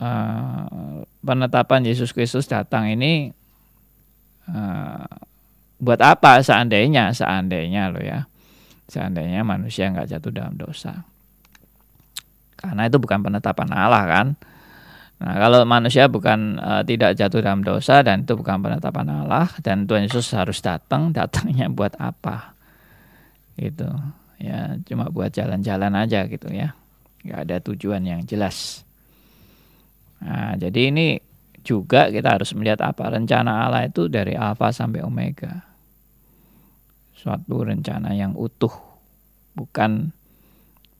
uh, 0.00 1.02
penetapan 1.24 1.82
Yesus 1.84 2.12
Kristus 2.12 2.46
datang 2.46 2.88
ini 2.90 3.32
uh, 4.50 5.08
buat 5.76 6.00
apa? 6.00 6.40
Seandainya 6.40 7.12
seandainya 7.12 7.92
lo 7.92 8.00
ya. 8.00 8.24
Seandainya 8.86 9.42
manusia 9.42 9.90
nggak 9.90 10.08
jatuh 10.16 10.32
dalam 10.32 10.54
dosa. 10.54 11.02
Karena 12.56 12.88
itu 12.88 12.96
bukan 12.96 13.20
penetapan 13.20 13.68
Allah 13.74 14.04
kan? 14.06 14.26
Nah 15.16 15.34
kalau 15.40 15.64
manusia 15.64 16.06
bukan 16.12 16.60
uh, 16.60 16.82
tidak 16.84 17.16
jatuh 17.16 17.40
dalam 17.40 17.64
dosa 17.64 18.04
dan 18.04 18.24
itu 18.24 18.36
bukan 18.36 18.60
penetapan 18.60 19.08
Allah 19.24 19.48
dan 19.64 19.88
Tuhan 19.88 20.08
Yesus 20.08 20.28
harus 20.36 20.60
datang 20.60 21.10
datangnya 21.16 21.66
buat 21.68 21.98
apa? 21.98 22.54
Gitu. 23.58 23.88
Ya 24.36 24.76
cuma 24.84 25.08
buat 25.08 25.32
jalan-jalan 25.32 25.92
aja 25.96 26.28
gitu 26.28 26.52
ya. 26.52 26.76
Nggak 27.26 27.40
ada 27.48 27.56
tujuan 27.64 28.04
yang 28.06 28.22
jelas 28.22 28.85
nah 30.20 30.56
jadi 30.56 30.90
ini 30.92 31.20
juga 31.66 32.06
kita 32.14 32.38
harus 32.38 32.54
melihat 32.54 32.78
apa 32.86 33.10
rencana 33.10 33.66
Allah 33.66 33.90
itu 33.90 34.06
dari 34.06 34.38
alfa 34.38 34.70
sampai 34.70 35.02
omega. 35.02 35.66
Suatu 37.18 37.66
rencana 37.66 38.14
yang 38.14 38.38
utuh 38.38 38.70
bukan 39.58 40.14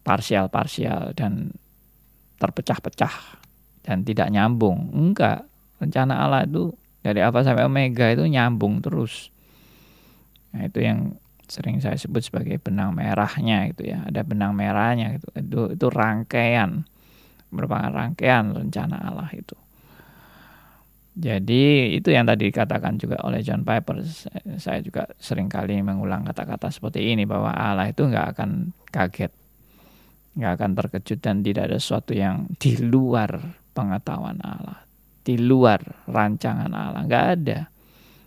parsial-parsial 0.02 1.14
dan 1.14 1.54
terpecah-pecah 2.42 3.14
dan 3.86 4.02
tidak 4.02 4.26
nyambung. 4.34 4.90
Enggak 4.90 5.46
rencana 5.78 6.26
Allah 6.26 6.42
itu 6.42 6.74
dari 7.06 7.22
alfa 7.22 7.46
sampai 7.46 7.62
omega 7.62 8.10
itu 8.10 8.26
nyambung 8.26 8.82
terus. 8.82 9.30
Nah 10.50 10.66
itu 10.66 10.82
yang 10.82 11.14
sering 11.46 11.78
saya 11.78 11.94
sebut 11.94 12.26
sebagai 12.26 12.58
benang 12.58 12.90
merahnya 12.90 13.70
itu 13.70 13.86
ya. 13.86 14.02
Ada 14.02 14.26
benang 14.26 14.50
merahnya 14.58 15.14
itu 15.14 15.30
itu, 15.38 15.78
itu 15.78 15.86
rangkaian 15.86 16.82
merupakan 17.52 17.90
rangkaian 17.90 18.52
rencana 18.52 18.98
Allah 19.02 19.30
itu. 19.32 19.56
Jadi 21.16 21.96
itu 21.96 22.12
yang 22.12 22.28
tadi 22.28 22.52
dikatakan 22.52 23.00
juga 23.00 23.16
oleh 23.24 23.40
John 23.40 23.64
Piper. 23.64 24.04
Saya 24.60 24.84
juga 24.84 25.08
sering 25.16 25.48
kali 25.48 25.80
mengulang 25.80 26.28
kata-kata 26.28 26.68
seperti 26.68 27.16
ini 27.16 27.24
bahwa 27.24 27.56
Allah 27.56 27.88
itu 27.88 28.04
nggak 28.04 28.26
akan 28.36 28.50
kaget 28.92 29.32
nggak 30.36 30.52
akan 30.60 30.70
terkejut 30.76 31.18
dan 31.24 31.40
tidak 31.40 31.72
ada 31.72 31.80
sesuatu 31.80 32.12
yang 32.12 32.44
di 32.60 32.76
luar 32.76 33.40
pengetahuan 33.72 34.36
Allah 34.44 34.84
di 35.24 35.40
luar 35.40 35.80
rancangan 36.04 36.68
Allah. 36.68 37.08
Nggak 37.08 37.26
ada. 37.40 37.58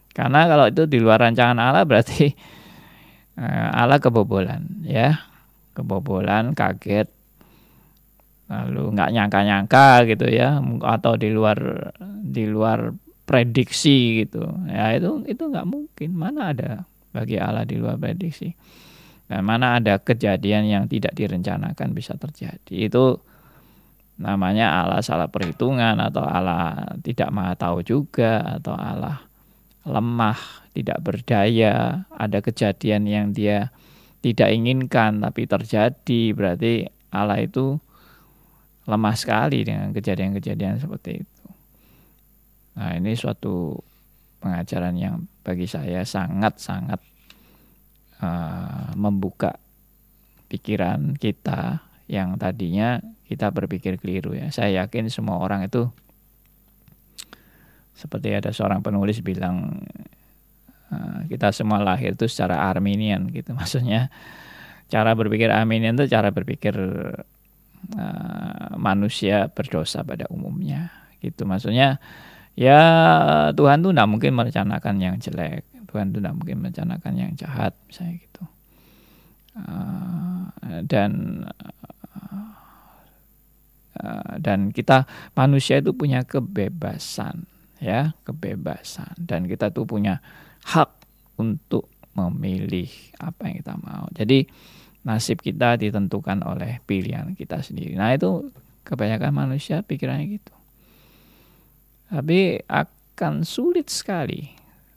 Karena 0.10 0.50
kalau 0.50 0.66
itu 0.66 0.90
di 0.90 0.98
luar 0.98 1.22
rancangan 1.22 1.62
Allah 1.62 1.86
berarti 1.86 2.34
Eh, 3.40 3.70
ala 3.72 4.04
kebobolan 4.04 4.84
ya. 4.84 5.24
Kebobolan 5.72 6.52
kaget 6.52 7.08
lalu 8.50 8.98
nggak 8.98 9.10
nyangka-nyangka 9.14 10.10
gitu 10.10 10.26
ya 10.26 10.58
atau 10.82 11.14
di 11.14 11.30
luar 11.30 11.94
di 12.26 12.50
luar 12.50 12.90
prediksi 13.30 14.26
gitu. 14.26 14.42
Ya 14.66 14.98
itu 14.98 15.22
itu 15.30 15.44
nggak 15.46 15.70
mungkin. 15.70 16.10
Mana 16.18 16.50
ada 16.50 16.84
bagi 17.14 17.38
Allah 17.38 17.64
di 17.70 17.78
luar 17.78 18.02
prediksi? 18.02 18.50
Dan 19.30 19.46
mana 19.46 19.78
ada 19.78 20.02
kejadian 20.02 20.66
yang 20.66 20.84
tidak 20.90 21.14
direncanakan 21.14 21.94
bisa 21.94 22.18
terjadi? 22.18 22.90
Itu 22.90 23.22
namanya 24.18 24.82
Allah 24.82 25.06
salah 25.06 25.30
perhitungan 25.30 26.02
atau 26.02 26.26
Allah 26.26 26.98
tidak 27.06 27.30
maha 27.30 27.54
tahu 27.54 27.86
juga 27.86 28.58
atau 28.58 28.74
Allah 28.74 29.22
lemah, 29.86 30.42
tidak 30.74 31.00
berdaya, 31.06 32.04
ada 32.10 32.40
kejadian 32.42 33.06
yang 33.06 33.26
dia 33.32 33.70
tidak 34.20 34.52
inginkan 34.52 35.24
tapi 35.24 35.48
terjadi, 35.48 36.22
berarti 36.36 36.90
Allah 37.14 37.40
itu 37.40 37.80
lemah 38.90 39.14
sekali 39.14 39.62
dengan 39.62 39.94
kejadian-kejadian 39.94 40.82
seperti 40.82 41.22
itu. 41.22 41.46
Nah, 42.74 42.98
ini 42.98 43.14
suatu 43.14 43.78
pengajaran 44.42 44.98
yang 44.98 45.16
bagi 45.46 45.70
saya 45.70 46.02
sangat-sangat 46.02 46.98
uh, 48.24 48.90
membuka 48.98 49.62
pikiran 50.50 51.14
kita 51.14 51.86
yang 52.10 52.42
tadinya 52.42 52.98
kita 53.30 53.54
berpikir 53.54 54.02
keliru 54.02 54.34
ya. 54.34 54.50
Saya 54.50 54.82
yakin 54.82 55.14
semua 55.14 55.38
orang 55.38 55.70
itu 55.70 55.86
seperti 58.00 58.32
ada 58.32 58.50
seorang 58.56 58.80
penulis 58.80 59.20
bilang 59.20 59.84
eh, 60.88 61.20
kita 61.28 61.52
semua 61.52 61.84
lahir 61.84 62.16
itu 62.16 62.32
secara 62.32 62.72
Arminian 62.72 63.28
gitu 63.28 63.52
maksudnya 63.60 64.08
cara 64.88 65.12
berpikir 65.20 65.52
Arminian 65.52 66.00
itu 66.00 66.08
cara 66.08 66.32
berpikir 66.32 66.80
uh, 67.96 68.76
manusia 68.76 69.48
berdosa 69.52 70.04
pada 70.04 70.26
umumnya 70.32 70.92
gitu. 71.24 71.46
Maksudnya 71.48 72.00
ya 72.56 72.80
Tuhan 73.56 73.84
tuh 73.84 73.92
tidak 73.96 74.10
mungkin 74.10 74.32
merencanakan 74.36 74.96
yang 75.00 75.16
jelek. 75.20 75.64
Tuhan 75.90 76.14
tuh 76.14 76.22
tidak 76.22 76.36
mungkin 76.38 76.62
merencanakan 76.62 77.14
yang 77.18 77.32
jahat 77.34 77.74
misalnya 77.90 78.16
gitu. 78.22 78.44
Uh, 79.60 80.48
dan 80.86 81.44
uh, 84.00 84.34
dan 84.40 84.72
kita 84.72 85.10
manusia 85.36 85.82
itu 85.82 85.92
punya 85.92 86.24
kebebasan 86.24 87.50
ya 87.82 88.14
kebebasan. 88.28 89.16
Dan 89.18 89.48
kita 89.50 89.74
tuh 89.74 89.88
punya 89.88 90.22
hak 90.68 90.92
untuk 91.40 91.90
memilih 92.14 92.92
apa 93.18 93.48
yang 93.48 93.56
kita 93.64 93.76
mau. 93.80 94.06
Jadi 94.12 94.44
nasib 95.04 95.40
kita 95.40 95.80
ditentukan 95.80 96.44
oleh 96.44 96.84
pilihan 96.84 97.34
kita 97.36 97.64
sendiri. 97.64 97.96
Nah 97.96 98.12
itu 98.16 98.52
kebanyakan 98.84 99.32
manusia 99.32 99.86
pikirannya 99.86 100.40
gitu. 100.40 100.56
Tapi 102.10 102.66
akan 102.66 103.46
sulit 103.46 103.88
sekali 103.94 104.50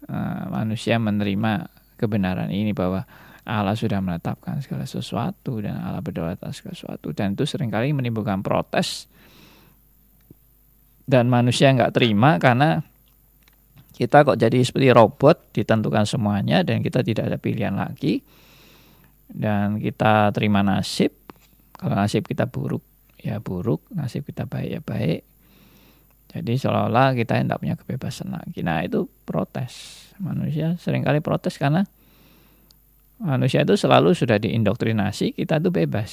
uh, 0.08 0.48
manusia 0.48 0.96
menerima 0.96 1.68
kebenaran 2.00 2.50
ini 2.50 2.72
bahwa 2.72 3.04
Allah 3.42 3.74
sudah 3.74 3.98
menetapkan 3.98 4.62
segala 4.62 4.86
sesuatu 4.86 5.58
dan 5.58 5.74
Allah 5.82 5.98
berdaulat 5.98 6.38
atas 6.38 6.62
segala 6.62 6.78
sesuatu 6.78 7.10
dan 7.10 7.34
itu 7.34 7.42
sering 7.42 7.74
kali 7.74 7.90
menimbulkan 7.90 8.38
protes 8.38 9.10
dan 11.10 11.26
manusia 11.26 11.74
nggak 11.74 11.90
terima 11.90 12.38
karena 12.38 12.86
kita 13.92 14.22
kok 14.22 14.38
jadi 14.38 14.62
seperti 14.62 14.94
robot 14.94 15.52
ditentukan 15.52 16.06
semuanya 16.06 16.62
dan 16.62 16.80
kita 16.86 17.02
tidak 17.02 17.34
ada 17.34 17.38
pilihan 17.38 17.74
lagi 17.74 18.22
dan 19.32 19.80
kita 19.80 20.30
terima 20.36 20.60
nasib. 20.60 21.16
Kalau 21.74 21.96
nasib 21.96 22.28
kita 22.28 22.46
buruk 22.46 22.84
ya 23.18 23.40
buruk. 23.40 23.82
Nasib 23.96 24.28
kita 24.28 24.44
baik 24.44 24.70
ya 24.70 24.80
baik. 24.84 25.20
Jadi 26.32 26.52
seolah-olah 26.56 27.12
kita 27.16 27.40
tidak 27.40 27.60
punya 27.60 27.76
kebebasan 27.76 28.32
lagi. 28.32 28.60
Nah 28.60 28.84
itu 28.84 29.08
protes. 29.24 30.04
Manusia 30.20 30.76
sering 30.76 31.02
kali 31.02 31.24
protes 31.24 31.56
karena 31.56 31.88
manusia 33.18 33.64
itu 33.64 33.74
selalu 33.74 34.12
sudah 34.12 34.36
diindoktrinasi 34.36 35.32
kita 35.34 35.58
itu 35.60 35.68
bebas. 35.72 36.12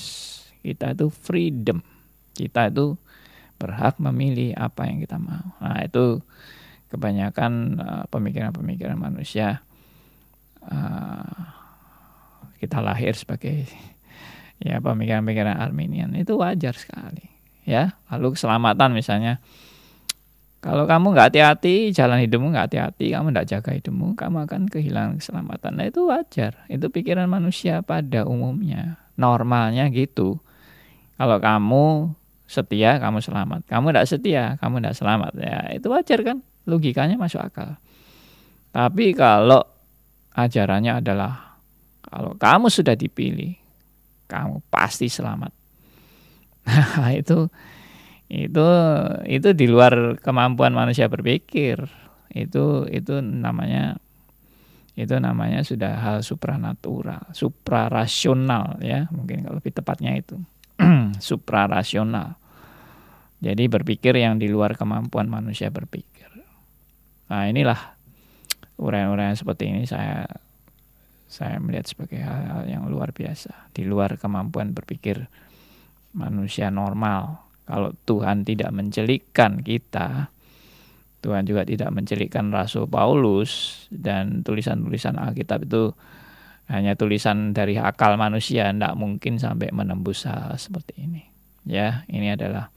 Kita 0.63 0.95
itu 0.95 1.12
freedom. 1.12 1.79
Kita 2.36 2.71
itu 2.71 2.95
berhak 3.60 3.99
memilih 3.99 4.55
apa 4.55 4.88
yang 4.88 5.03
kita 5.03 5.19
mau. 5.19 5.60
Nah, 5.60 5.84
itu 5.84 6.23
kebanyakan 6.89 7.51
uh, 7.77 8.03
pemikiran-pemikiran 8.08 8.95
uh, 8.95 9.03
manusia. 9.03 9.62
Uh, 10.63 11.58
kita 12.59 12.83
lahir 12.83 13.15
sebagai 13.15 13.65
ya 14.59 14.83
pemikiran-pemikiran 14.83 15.55
Arminian. 15.55 16.11
Itu 16.19 16.35
wajar 16.37 16.75
sekali 16.75 17.25
ya. 17.63 17.95
Lalu 18.11 18.35
keselamatan 18.35 18.91
misalnya. 18.93 19.39
Kalau 20.59 20.83
kamu 20.83 21.15
nggak 21.15 21.31
hati-hati, 21.31 21.95
jalan 21.95 22.19
hidupmu 22.19 22.51
nggak 22.51 22.67
hati-hati, 22.67 23.15
kamu 23.15 23.31
nggak 23.31 23.47
jaga 23.47 23.71
hidupmu, 23.79 24.19
kamu 24.19 24.43
akan 24.43 24.67
kehilangan 24.67 25.15
keselamatan. 25.23 25.71
Nah 25.79 25.87
itu 25.87 26.03
wajar, 26.03 26.67
itu 26.67 26.83
pikiran 26.91 27.31
manusia 27.31 27.79
pada 27.79 28.27
umumnya, 28.27 28.99
normalnya 29.15 29.87
gitu. 29.87 30.35
Kalau 31.15 31.39
kamu 31.39 32.11
setia 32.49 32.99
kamu 32.99 33.21
selamat. 33.21 33.71
Kamu 33.71 33.93
tidak 33.93 34.07
setia 34.11 34.43
kamu 34.59 34.83
tidak 34.83 34.95
selamat. 34.97 35.31
Ya 35.39 35.59
itu 35.79 35.87
wajar 35.87 36.19
kan? 36.25 36.37
Logikanya 36.67 37.15
masuk 37.15 37.39
akal. 37.39 37.77
Tapi 38.75 39.13
kalau 39.13 39.61
ajarannya 40.33 40.99
adalah 40.99 41.48
kalau 42.09 42.33
kamu 42.35 42.67
sudah 42.73 42.97
dipilih 42.97 43.53
kamu 44.29 44.61
pasti 44.69 45.09
selamat. 45.09 45.53
Nah, 46.69 47.17
itu 47.17 47.49
itu 48.29 48.67
itu 49.25 49.49
di 49.57 49.65
luar 49.65 50.21
kemampuan 50.21 50.69
manusia 50.69 51.09
berpikir. 51.09 51.81
Itu 52.29 52.85
itu 52.93 53.25
namanya 53.25 53.97
itu 54.93 55.15
namanya 55.17 55.65
sudah 55.65 55.97
hal 55.97 56.17
supranatural, 56.21 57.25
suprarasional 57.33 58.77
ya, 58.85 59.09
mungkin 59.09 59.47
kalau 59.47 59.57
lebih 59.57 59.73
tepatnya 59.73 60.13
itu. 60.13 60.37
suprarasional. 61.17 62.37
Jadi 63.39 63.71
berpikir 63.71 64.13
yang 64.19 64.37
di 64.37 64.51
luar 64.51 64.75
kemampuan 64.75 65.31
manusia 65.31 65.71
berpikir. 65.71 66.27
Nah, 67.31 67.47
inilah 67.47 67.95
uraian-uraian 68.77 69.39
seperti 69.39 69.71
ini 69.71 69.87
saya 69.87 70.27
saya 71.29 71.61
melihat 71.61 71.85
sebagai 71.85 72.17
hal-hal 72.25 72.65
yang 72.65 72.83
luar 72.89 73.13
biasa 73.13 73.69
di 73.69 73.85
luar 73.85 74.17
kemampuan 74.17 74.73
berpikir 74.73 75.29
manusia 76.17 76.73
normal. 76.73 77.45
Kalau 77.69 77.93
Tuhan 78.09 78.49
tidak 78.49 78.73
mencelikkan 78.73 79.61
kita, 79.61 80.33
Tuhan 81.21 81.45
juga 81.45 81.61
tidak 81.69 81.93
mencelikkan 81.93 82.49
Rasul 82.49 82.89
Paulus 82.89 83.85
dan 83.93 84.41
tulisan-tulisan 84.41 85.21
Alkitab 85.21 85.69
itu 85.69 85.93
hanya 86.65 86.97
tulisan 86.97 87.53
dari 87.53 87.77
akal 87.77 88.17
manusia, 88.17 88.73
tidak 88.73 88.97
mungkin 88.97 89.37
sampai 89.37 89.69
menembus 89.69 90.25
hal 90.25 90.57
seperti 90.57 90.97
ini. 90.97 91.21
Ya, 91.69 92.09
ini 92.09 92.33
adalah 92.33 92.73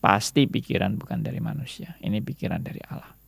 pasti 0.00 0.48
pikiran 0.48 0.96
bukan 0.96 1.20
dari 1.20 1.44
manusia, 1.44 2.00
ini 2.00 2.24
pikiran 2.24 2.64
dari 2.64 2.80
Allah. 2.88 3.19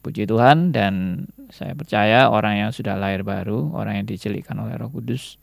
Puji 0.00 0.24
Tuhan 0.24 0.72
dan 0.72 1.26
saya 1.52 1.76
percaya 1.76 2.32
orang 2.32 2.56
yang 2.56 2.70
sudah 2.72 2.96
lahir 2.96 3.20
baru, 3.20 3.76
orang 3.76 4.00
yang 4.00 4.06
dicelikkan 4.08 4.56
oleh 4.56 4.80
Roh 4.80 4.88
Kudus 4.88 5.36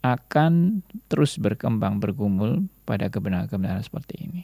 akan 0.00 0.80
terus 1.06 1.36
berkembang 1.36 2.00
bergumul 2.00 2.66
pada 2.88 3.12
kebenaran-kebenaran 3.12 3.84
seperti 3.84 4.26
ini. 4.26 4.42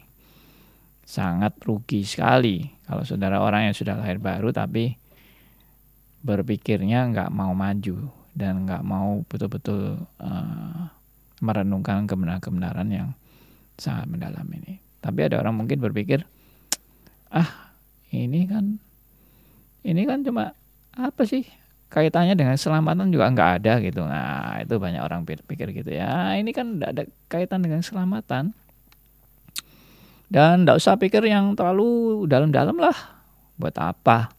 Sangat 1.07 1.59
rugi 1.65 2.07
sekali 2.07 2.71
kalau 2.85 3.03
saudara 3.03 3.41
orang 3.43 3.71
yang 3.73 3.77
sudah 3.77 3.99
lahir 3.99 4.21
baru 4.21 4.53
tapi 4.53 4.95
berpikirnya 6.23 7.09
nggak 7.11 7.31
mau 7.33 7.55
maju 7.55 8.11
dan 8.37 8.69
nggak 8.69 8.85
mau 8.85 9.25
betul-betul 9.25 9.97
uh, 10.21 10.81
merenungkan 11.41 12.05
kebenaran-kebenaran 12.05 12.89
yang 12.93 13.09
sangat 13.81 14.07
mendalam 14.07 14.45
ini. 14.53 14.77
Tapi 15.01 15.19
ada 15.25 15.41
orang 15.41 15.57
mungkin 15.57 15.79
berpikir, 15.81 16.27
ah 17.31 17.73
ini 18.11 18.45
kan 18.51 18.83
ini 19.87 20.03
kan 20.03 20.27
cuma 20.27 20.59
apa 20.99 21.23
sih 21.23 21.47
kaitannya 21.87 22.35
dengan 22.35 22.59
keselamatan 22.59 23.15
juga 23.15 23.31
nggak 23.31 23.51
ada 23.63 23.73
gitu. 23.79 24.03
Nah 24.03 24.59
itu 24.59 24.75
banyak 24.77 25.03
orang 25.03 25.23
pikir 25.23 25.71
gitu 25.71 25.95
ya. 25.95 26.35
Ini 26.35 26.51
kan 26.51 26.77
tidak 26.77 26.91
ada 26.91 27.03
kaitan 27.31 27.63
dengan 27.63 27.81
keselamatan. 27.81 28.51
Dan 30.27 30.67
tidak 30.67 30.83
usah 30.83 30.99
pikir 30.99 31.23
yang 31.31 31.55
terlalu 31.55 32.27
dalam-dalam 32.27 32.75
lah. 32.83 32.97
Buat 33.55 33.79
apa? 33.79 34.35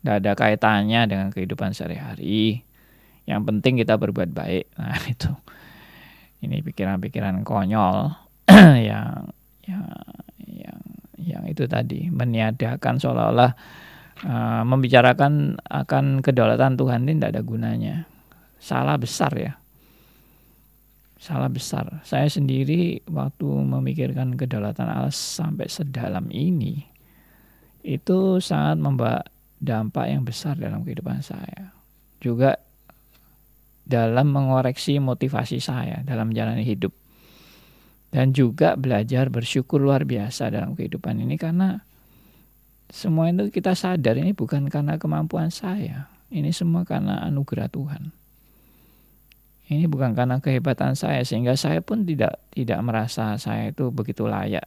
Tidak 0.00 0.24
ada 0.24 0.32
kaitannya 0.32 1.04
dengan 1.04 1.28
kehidupan 1.28 1.76
sehari-hari. 1.76 2.64
Yang 3.28 3.42
penting 3.44 3.76
kita 3.84 4.00
berbuat 4.00 4.32
baik. 4.32 4.72
Nah 4.80 4.96
itu. 5.04 5.28
Ini 6.40 6.64
pikiran-pikiran 6.64 7.44
konyol 7.44 8.12
yang 8.88 9.28
yang 9.66 9.84
yang 11.16 11.42
itu 11.48 11.66
tadi 11.66 12.06
meniadakan 12.12 13.02
seolah-olah 13.02 13.52
uh, 14.24 14.62
membicarakan 14.64 15.60
akan 15.66 16.24
kedaulatan 16.24 16.78
Tuhan 16.78 17.04
ini 17.04 17.20
tidak 17.20 17.30
ada 17.36 17.42
gunanya. 17.42 17.96
Salah 18.56 18.96
besar 18.96 19.32
ya. 19.36 19.52
Salah 21.20 21.50
besar. 21.50 22.00
Saya 22.06 22.30
sendiri 22.30 23.02
waktu 23.10 23.44
memikirkan 23.44 24.38
kedaulatan 24.38 24.86
Allah 24.86 25.12
sampai 25.12 25.66
sedalam 25.66 26.30
ini, 26.30 26.86
itu 27.82 28.38
sangat 28.38 28.78
membawa 28.78 29.20
dampak 29.58 30.06
yang 30.12 30.22
besar 30.22 30.54
dalam 30.56 30.84
kehidupan 30.84 31.24
saya. 31.24 31.72
Juga 32.20 32.56
dalam 33.86 34.34
mengoreksi 34.34 34.98
motivasi 34.98 35.62
saya 35.62 36.02
dalam 36.02 36.34
menjalani 36.34 36.66
hidup. 36.66 36.90
Dan 38.10 38.34
juga 38.34 38.74
belajar 38.78 39.30
bersyukur 39.30 39.82
luar 39.82 40.06
biasa 40.06 40.50
dalam 40.50 40.74
kehidupan 40.74 41.22
ini 41.22 41.38
karena 41.38 41.82
semua 42.90 43.30
itu 43.30 43.50
kita 43.50 43.74
sadar 43.74 44.14
ini 44.18 44.30
bukan 44.32 44.70
karena 44.70 44.96
kemampuan 44.96 45.50
saya. 45.50 46.10
Ini 46.30 46.50
semua 46.50 46.82
karena 46.82 47.22
anugerah 47.26 47.70
Tuhan. 47.70 48.10
Ini 49.66 49.90
bukan 49.90 50.14
karena 50.14 50.38
kehebatan 50.38 50.94
saya 50.94 51.26
sehingga 51.26 51.58
saya 51.58 51.82
pun 51.82 52.06
tidak 52.06 52.38
tidak 52.54 52.78
merasa 52.86 53.34
saya 53.34 53.74
itu 53.74 53.90
begitu 53.90 54.30
layak 54.30 54.62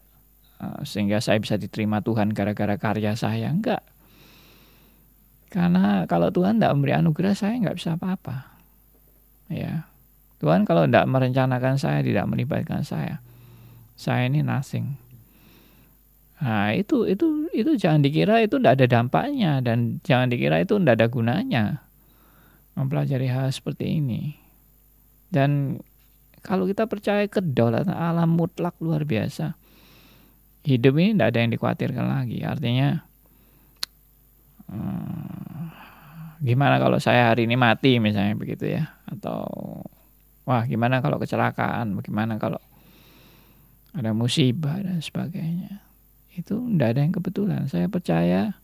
eh, 0.60 0.80
sehingga 0.84 1.24
saya 1.24 1.40
bisa 1.40 1.56
diterima 1.56 2.04
Tuhan 2.04 2.36
gara-gara 2.36 2.76
karya 2.76 3.16
saya 3.16 3.48
enggak. 3.48 3.84
Karena 5.50 6.06
kalau 6.06 6.30
Tuhan 6.30 6.60
tidak 6.60 6.76
memberi 6.76 6.94
anugerah 7.00 7.34
saya 7.34 7.56
enggak 7.56 7.80
bisa 7.80 7.96
apa-apa. 7.96 8.52
Ya. 9.50 9.90
Tuhan 10.40 10.64
kalau 10.64 10.88
tidak 10.88 11.04
merencanakan 11.12 11.76
saya, 11.76 12.00
tidak 12.00 12.24
melibatkan 12.32 12.88
saya, 12.88 13.20
saya 14.00 14.32
ini 14.32 14.40
nothing. 14.40 14.96
Nah, 16.40 16.72
itu 16.72 17.04
itu 17.04 17.52
itu 17.52 17.76
jangan 17.76 18.00
dikira 18.00 18.40
itu 18.40 18.56
tidak 18.56 18.80
ada 18.80 18.88
dampaknya 18.88 19.60
dan 19.60 20.00
jangan 20.08 20.32
dikira 20.32 20.64
itu 20.64 20.80
tidak 20.80 20.96
ada 20.96 21.08
gunanya 21.12 21.64
mempelajari 22.80 23.28
hal 23.28 23.52
seperti 23.52 24.00
ini. 24.00 24.40
Dan 25.28 25.84
kalau 26.40 26.64
kita 26.64 26.88
percaya 26.88 27.28
kedaulatan 27.28 27.92
alam 27.92 28.40
mutlak 28.40 28.80
luar 28.80 29.04
biasa, 29.04 29.60
hidup 30.64 30.96
ini 30.96 31.20
tidak 31.20 31.28
ada 31.36 31.40
yang 31.44 31.52
dikhawatirkan 31.52 32.06
lagi. 32.08 32.40
Artinya, 32.48 33.04
hmm, 34.72 36.40
gimana 36.40 36.80
kalau 36.80 37.04
saya 37.04 37.36
hari 37.36 37.52
ini 37.52 37.60
mati 37.60 38.00
misalnya 38.00 38.40
begitu 38.40 38.80
ya, 38.80 38.96
atau 39.12 39.44
wah 40.48 40.64
gimana 40.64 41.04
kalau 41.04 41.20
kecelakaan, 41.20 42.00
bagaimana 42.00 42.40
kalau 42.40 42.64
ada 43.92 44.16
musibah 44.16 44.80
dan 44.80 45.04
sebagainya 45.04 45.89
itu 46.40 46.56
tidak 46.74 46.88
ada 46.96 47.00
yang 47.04 47.14
kebetulan. 47.14 47.62
Saya 47.68 47.92
percaya 47.92 48.56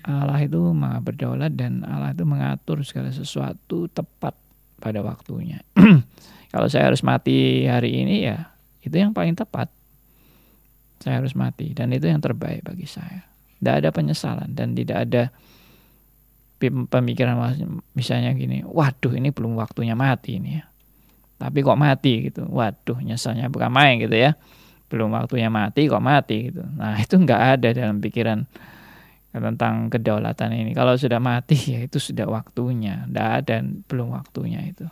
Allah 0.00 0.40
itu 0.40 0.56
maha 0.72 0.98
berdaulat 1.04 1.52
dan 1.52 1.84
Allah 1.84 2.16
itu 2.16 2.24
mengatur 2.24 2.80
segala 2.88 3.12
sesuatu 3.12 3.84
tepat 3.92 4.32
pada 4.80 5.04
waktunya. 5.04 5.60
Kalau 6.52 6.66
saya 6.72 6.88
harus 6.88 7.04
mati 7.04 7.68
hari 7.68 8.00
ini 8.00 8.24
ya 8.24 8.48
itu 8.80 8.96
yang 8.96 9.12
paling 9.12 9.36
tepat. 9.36 9.68
Saya 11.00 11.20
harus 11.20 11.36
mati 11.36 11.72
dan 11.72 11.92
itu 11.92 12.08
yang 12.08 12.20
terbaik 12.20 12.64
bagi 12.64 12.88
saya. 12.88 13.24
Tidak 13.60 13.74
ada 13.84 13.88
penyesalan 13.92 14.56
dan 14.56 14.72
tidak 14.72 15.04
ada 15.08 15.22
pemikiran 16.60 17.40
misalnya 17.96 18.36
gini, 18.36 18.60
waduh 18.64 19.16
ini 19.16 19.32
belum 19.32 19.56
waktunya 19.56 19.96
mati 19.96 20.36
ini 20.40 20.60
ya. 20.60 20.64
Tapi 21.40 21.64
kok 21.64 21.80
mati 21.80 22.28
gitu, 22.28 22.44
waduh 22.52 23.00
nyesalnya 23.00 23.48
bukan 23.48 23.72
main 23.72 23.96
gitu 23.96 24.12
ya 24.12 24.36
belum 24.90 25.14
waktunya 25.14 25.46
mati 25.48 25.86
kok 25.86 26.02
mati 26.02 26.50
gitu. 26.50 26.66
Nah 26.76 26.98
itu 27.04 27.14
nggak 27.14 27.42
ada 27.56 27.68
dalam 27.70 28.02
pikiran 28.02 28.44
tentang 29.30 29.86
kedaulatan 29.86 30.50
ini. 30.50 30.74
Kalau 30.74 30.98
sudah 30.98 31.22
mati 31.22 31.78
ya 31.78 31.80
itu 31.86 32.02
sudah 32.02 32.26
waktunya, 32.26 33.06
nggak 33.06 33.28
ada 33.46 33.62
belum 33.86 34.10
waktunya 34.18 34.66
itu. 34.66 34.90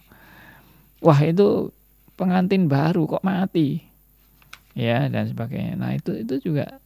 Wah 1.03 1.19
itu 1.27 1.75
pengantin 2.15 2.71
baru 2.71 3.11
kok 3.11 3.27
mati, 3.27 3.83
ya 4.79 5.11
dan 5.11 5.27
sebagainya. 5.27 5.75
Nah 5.75 5.99
itu 5.99 6.15
itu 6.15 6.39
juga 6.51 6.79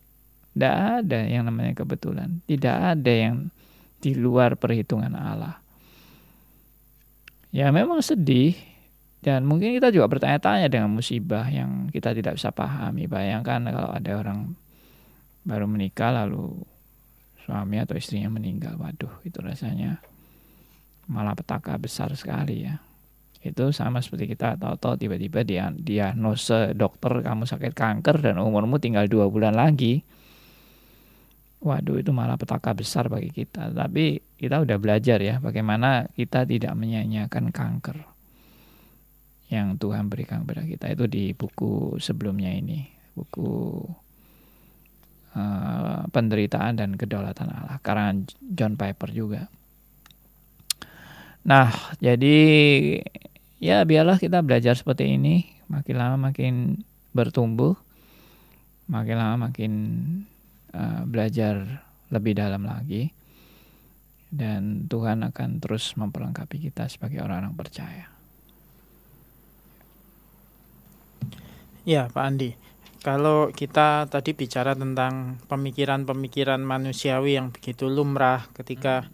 tidak 0.57 1.05
ada 1.05 1.20
yang 1.29 1.44
namanya 1.48 1.77
kebetulan, 1.77 2.40
tidak 2.48 2.77
ada 2.96 3.12
yang 3.12 3.37
di 4.01 4.16
luar 4.16 4.57
perhitungan 4.57 5.12
Allah. 5.12 5.61
Ya 7.53 7.68
memang 7.68 8.01
sedih, 8.01 8.57
dan 9.22 9.46
mungkin 9.46 9.70
kita 9.78 9.94
juga 9.94 10.11
bertanya-tanya 10.11 10.66
dengan 10.66 10.90
musibah 10.90 11.46
yang 11.46 11.87
kita 11.94 12.11
tidak 12.11 12.42
bisa 12.42 12.50
pahami. 12.50 13.06
Bayangkan 13.06 13.62
kalau 13.70 13.94
ada 13.94 14.12
orang 14.18 14.58
baru 15.46 15.70
menikah 15.70 16.11
lalu 16.11 16.58
suami 17.46 17.78
atau 17.78 17.94
istrinya 17.94 18.35
meninggal. 18.35 18.74
Waduh, 18.74 19.22
itu 19.22 19.38
rasanya 19.38 20.02
malah 21.06 21.38
petaka 21.38 21.78
besar 21.78 22.11
sekali 22.18 22.66
ya. 22.66 22.82
Itu 23.46 23.70
sama 23.70 24.02
seperti 24.02 24.35
kita 24.35 24.58
tahu-tahu 24.58 24.98
tiba-tiba 24.98 25.46
dia 25.46 25.70
diagnose 25.70 26.74
dokter 26.74 27.22
kamu 27.22 27.46
sakit 27.46 27.78
kanker 27.78 28.26
dan 28.26 28.42
umurmu 28.42 28.82
tinggal 28.82 29.06
dua 29.06 29.30
bulan 29.30 29.54
lagi. 29.54 30.02
Waduh 31.62 32.02
itu 32.02 32.11
malah 32.11 32.35
petaka 32.35 32.74
besar 32.74 33.06
bagi 33.06 33.30
kita. 33.30 33.70
Tapi 33.70 34.18
kita 34.35 34.66
udah 34.66 34.76
belajar 34.82 35.22
ya 35.22 35.38
bagaimana 35.38 36.11
kita 36.11 36.42
tidak 36.42 36.74
menyanyiakan 36.74 37.54
kanker 37.54 38.12
yang 39.53 39.77
Tuhan 39.77 40.09
berikan 40.09 40.49
kepada 40.49 40.65
kita. 40.65 40.88
Itu 40.97 41.05
di 41.05 41.37
buku 41.37 42.01
sebelumnya 42.01 42.49
ini. 42.49 42.88
Buku 43.12 43.85
uh, 45.37 46.09
penderitaan 46.09 46.81
dan 46.81 46.97
kedaulatan 46.97 47.53
Allah. 47.53 47.77
Karena 47.85 48.17
John 48.41 48.81
Piper 48.81 49.12
juga. 49.12 49.53
Nah, 51.43 51.75
jadi 52.01 52.38
ya 53.59 53.83
biarlah 53.83 54.17
kita 54.17 54.41
belajar 54.47 54.79
seperti 54.79 55.19
ini, 55.19 55.43
makin 55.67 55.97
lama 55.99 56.17
makin 56.31 56.87
bertumbuh, 57.11 57.75
makin 58.87 59.17
lama 59.19 59.51
makin 59.51 59.73
uh, 60.71 61.03
belajar 61.03 61.83
lebih 62.15 62.38
dalam 62.38 62.62
lagi, 62.62 63.11
dan 64.31 64.87
Tuhan 64.87 65.27
akan 65.27 65.59
terus 65.59 65.99
memperlengkapi 65.99 66.71
kita 66.71 66.87
sebagai 66.87 67.19
orang-orang 67.27 67.59
percaya. 67.59 68.12
Ya, 71.83 72.07
Pak 72.07 72.23
Andi. 72.23 72.55
Kalau 73.03 73.51
kita 73.51 74.07
tadi 74.07 74.38
bicara 74.38 74.79
tentang 74.79 75.42
pemikiran-pemikiran 75.51 76.62
manusiawi 76.62 77.35
yang 77.35 77.51
begitu 77.51 77.90
lumrah 77.90 78.47
ketika 78.55 79.11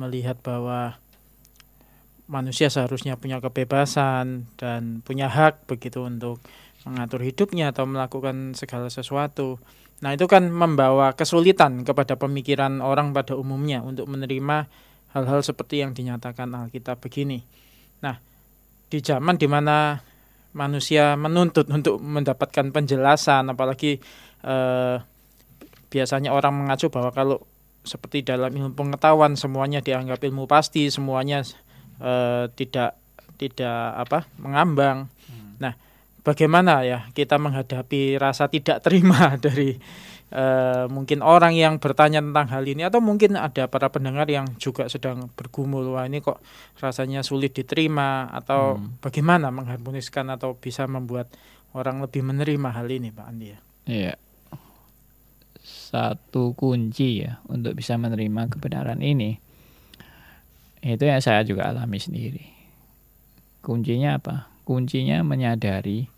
melihat 0.00 0.40
bahwa 0.40 0.96
manusia 2.24 2.72
seharusnya 2.72 3.20
punya 3.20 3.44
kebebasan 3.44 4.48
dan 4.56 5.04
punya 5.04 5.28
hak 5.28 5.68
begitu 5.68 6.08
untuk 6.08 6.40
mengatur 6.88 7.20
hidupnya 7.20 7.76
atau 7.76 7.84
melakukan 7.84 8.56
segala 8.56 8.88
sesuatu. 8.88 9.60
Nah, 10.00 10.16
itu 10.16 10.24
kan 10.24 10.48
membawa 10.48 11.12
kesulitan 11.12 11.84
kepada 11.84 12.16
pemikiran 12.16 12.80
orang 12.80 13.12
pada 13.12 13.36
umumnya 13.36 13.84
untuk 13.84 14.08
menerima 14.08 14.64
hal-hal 15.12 15.44
seperti 15.44 15.84
yang 15.84 15.92
dinyatakan 15.92 16.48
Alkitab 16.56 16.96
begini. 17.04 17.44
Nah, 18.00 18.16
di 18.88 19.04
zaman 19.04 19.36
di 19.36 19.44
mana 19.44 20.00
manusia 20.56 21.14
menuntut 21.20 21.68
untuk 21.68 22.00
mendapatkan 22.00 22.72
penjelasan 22.72 23.52
apalagi 23.52 24.00
eh, 24.40 24.96
biasanya 25.92 26.32
orang 26.32 26.64
mengacu 26.64 26.88
bahwa 26.88 27.12
kalau 27.12 27.38
seperti 27.86 28.26
dalam 28.26 28.50
ilmu 28.50 28.74
pengetahuan 28.74 29.38
semuanya 29.38 29.84
dianggap 29.84 30.18
ilmu 30.24 30.48
pasti 30.48 30.88
semuanya 30.88 31.44
eh, 32.00 32.48
tidak 32.56 32.96
tidak 33.36 33.80
apa 34.00 34.24
mengambang 34.40 35.12
hmm. 35.28 35.60
nah 35.60 35.76
bagaimana 36.24 36.82
ya 36.82 37.06
kita 37.12 37.36
menghadapi 37.36 38.16
rasa 38.16 38.48
tidak 38.48 38.80
terima 38.80 39.36
dari 39.44 39.76
Uh, 40.26 40.90
mungkin 40.90 41.22
orang 41.22 41.54
yang 41.54 41.78
bertanya 41.78 42.18
tentang 42.18 42.50
hal 42.50 42.66
ini 42.66 42.82
atau 42.82 42.98
mungkin 42.98 43.38
ada 43.38 43.70
para 43.70 43.94
pendengar 43.94 44.26
yang 44.26 44.58
juga 44.58 44.90
sedang 44.90 45.30
bergumul 45.38 45.94
wah 45.94 46.02
ini 46.02 46.18
kok 46.18 46.42
rasanya 46.82 47.22
sulit 47.22 47.54
diterima 47.54 48.26
atau 48.34 48.74
hmm. 48.74 48.98
bagaimana 48.98 49.54
mengharmoniskan 49.54 50.34
atau 50.34 50.58
bisa 50.58 50.90
membuat 50.90 51.30
orang 51.78 52.02
lebih 52.02 52.26
menerima 52.26 52.68
hal 52.74 52.90
ini 52.90 53.14
Pak 53.14 53.22
Andi 53.22 53.46
ya. 53.54 53.58
Iya. 53.86 54.14
Satu 55.62 56.58
kunci 56.58 57.22
ya 57.22 57.38
untuk 57.46 57.78
bisa 57.78 57.94
menerima 57.94 58.50
kebenaran 58.50 58.98
ini 59.06 59.38
itu 60.82 61.06
yang 61.06 61.22
saya 61.22 61.46
juga 61.46 61.70
alami 61.70 62.02
sendiri. 62.02 62.42
Kuncinya 63.62 64.18
apa? 64.18 64.50
Kuncinya 64.66 65.22
menyadari 65.22 66.10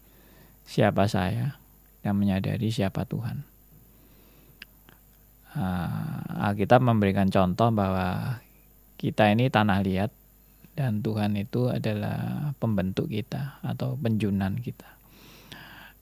siapa 0.64 1.04
saya 1.12 1.60
dan 2.00 2.16
menyadari 2.16 2.72
siapa 2.72 3.04
Tuhan 3.04 3.47
uh, 5.58 6.46
Alkitab 6.48 6.78
memberikan 6.78 7.26
contoh 7.28 7.74
bahwa 7.74 8.38
kita 8.94 9.30
ini 9.34 9.50
tanah 9.50 9.82
liat 9.82 10.10
dan 10.78 11.02
Tuhan 11.02 11.34
itu 11.34 11.66
adalah 11.66 12.54
pembentuk 12.62 13.10
kita 13.10 13.58
atau 13.66 13.98
penjunan 13.98 14.54
kita. 14.62 14.86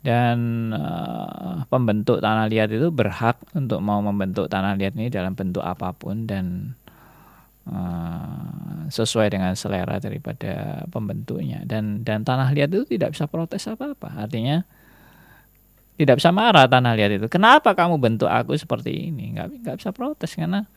Dan 0.05 0.71
uh, 0.71 1.65
pembentuk 1.67 2.21
tanah 2.21 2.47
liat 2.47 2.69
itu 2.71 2.93
berhak 2.93 3.41
untuk 3.57 3.81
mau 3.81 3.99
membentuk 4.05 4.47
tanah 4.53 4.77
liat 4.77 4.95
ini 4.95 5.09
dalam 5.09 5.33
bentuk 5.33 5.65
apa 5.65 5.97
pun 5.97 6.29
dan 6.29 6.77
uh, 7.67 8.87
sesuai 8.93 9.33
dengan 9.35 9.57
selera 9.57 9.99
daripada 9.99 10.85
pembentuknya. 10.93 11.65
Dan 11.65 12.05
dan 12.05 12.23
tanah 12.23 12.53
liat 12.53 12.71
itu 12.71 12.85
tidak 12.87 13.17
bisa 13.17 13.27
protes 13.27 13.67
apa-apa. 13.67 14.15
Artinya 14.29 14.63
tidak 15.97 16.21
bisa 16.21 16.31
marah 16.31 16.69
tanah 16.69 16.93
liat 16.93 17.13
itu. 17.21 17.27
Kenapa 17.33 17.73
kamu 17.73 17.97
bentuk 17.97 18.29
aku 18.29 18.53
seperti 18.57 19.09
ini? 19.09 19.33
Nggak, 19.33 19.49
nggak 19.65 19.77
bisa 19.81 19.91
protes 19.97 20.37
karena 20.37 20.69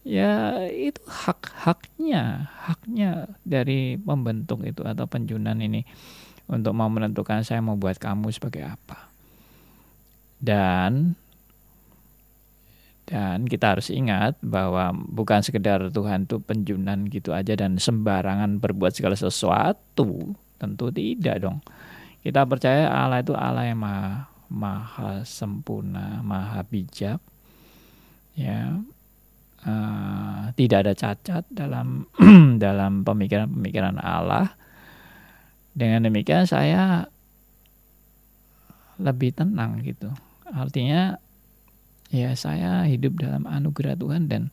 ya 0.00 0.64
itu 0.72 1.00
hak 1.04 1.52
haknya 1.60 2.48
haknya 2.64 3.28
dari 3.44 4.00
pembentuk 4.00 4.64
itu 4.64 4.80
atau 4.80 5.04
penjunan 5.04 5.56
ini 5.60 5.84
untuk 6.48 6.72
mau 6.72 6.88
menentukan 6.88 7.44
saya 7.44 7.60
mau 7.60 7.76
buat 7.76 8.00
kamu 8.00 8.32
sebagai 8.32 8.64
apa 8.64 9.12
dan 10.40 11.12
dan 13.04 13.44
kita 13.44 13.76
harus 13.76 13.92
ingat 13.92 14.38
bahwa 14.40 14.94
bukan 14.94 15.44
sekedar 15.44 15.82
Tuhan 15.92 16.24
itu 16.24 16.40
penjunan 16.40 17.04
gitu 17.10 17.36
aja 17.36 17.52
dan 17.58 17.76
sembarangan 17.76 18.56
berbuat 18.56 18.96
segala 18.96 19.18
sesuatu 19.18 20.32
tentu 20.56 20.88
tidak 20.88 21.44
dong 21.44 21.58
kita 22.20 22.44
percaya 22.44 22.92
Allah 22.92 23.24
itu 23.24 23.32
Allah 23.32 23.64
yang 23.64 23.80
maha, 23.80 24.28
maha 24.52 25.24
sempurna, 25.24 26.20
maha 26.20 26.60
bijak. 26.68 27.20
Ya. 28.36 28.80
Uh, 29.60 30.48
tidak 30.56 30.88
ada 30.88 30.94
cacat 30.96 31.44
dalam 31.52 32.08
dalam 32.64 33.04
pemikiran-pemikiran 33.04 34.00
Allah. 34.00 34.52
Dengan 35.72 36.04
demikian 36.08 36.44
saya 36.44 37.08
lebih 39.00 39.32
tenang 39.32 39.80
gitu. 39.80 40.12
Artinya 40.48 41.16
ya 42.12 42.36
saya 42.36 42.84
hidup 42.84 43.16
dalam 43.16 43.48
anugerah 43.48 43.96
Tuhan 43.96 44.28
dan 44.28 44.52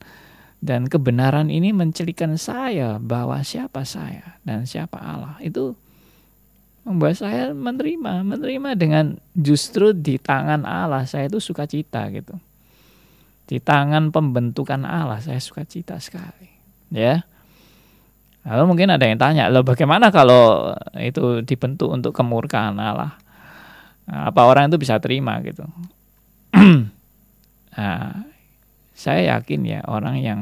dan 0.58 0.90
kebenaran 0.90 1.52
ini 1.52 1.70
mencelikan 1.70 2.34
saya 2.34 2.98
bahwa 2.98 3.38
siapa 3.46 3.86
saya 3.86 4.40
dan 4.42 4.66
siapa 4.66 4.98
Allah 4.98 5.38
itu 5.38 5.78
membuat 6.88 7.20
saya 7.20 7.52
menerima, 7.52 8.24
menerima 8.24 8.70
dengan 8.72 9.20
justru 9.36 9.92
di 9.92 10.16
tangan 10.16 10.64
Allah 10.64 11.04
saya 11.04 11.28
itu 11.28 11.36
sukacita 11.36 12.08
gitu. 12.08 12.32
Di 13.44 13.60
tangan 13.60 14.08
pembentukan 14.08 14.88
Allah 14.88 15.20
saya 15.20 15.36
sukacita 15.36 16.00
sekali. 16.00 16.48
Ya. 16.88 17.28
Lalu 18.48 18.64
mungkin 18.64 18.88
ada 18.88 19.04
yang 19.04 19.20
tanya, 19.20 19.52
lo 19.52 19.60
bagaimana 19.60 20.08
kalau 20.08 20.72
itu 20.96 21.44
dibentuk 21.44 21.92
untuk 21.92 22.16
kemurkaan 22.16 22.80
Allah? 22.80 23.20
Apa 24.08 24.48
orang 24.48 24.72
itu 24.72 24.80
bisa 24.80 24.96
terima 24.96 25.36
gitu? 25.44 25.68
nah, 27.76 28.24
saya 28.96 29.36
yakin 29.36 29.60
ya 29.68 29.80
orang 29.84 30.16
yang 30.24 30.40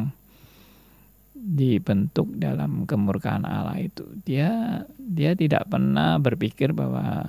dibentuk 1.47 2.27
dalam 2.35 2.83
kemurkaan 2.91 3.47
Allah 3.47 3.79
itu. 3.79 4.03
Dia 4.27 4.83
dia 4.99 5.39
tidak 5.39 5.71
pernah 5.71 6.19
berpikir 6.19 6.75
bahwa 6.75 7.23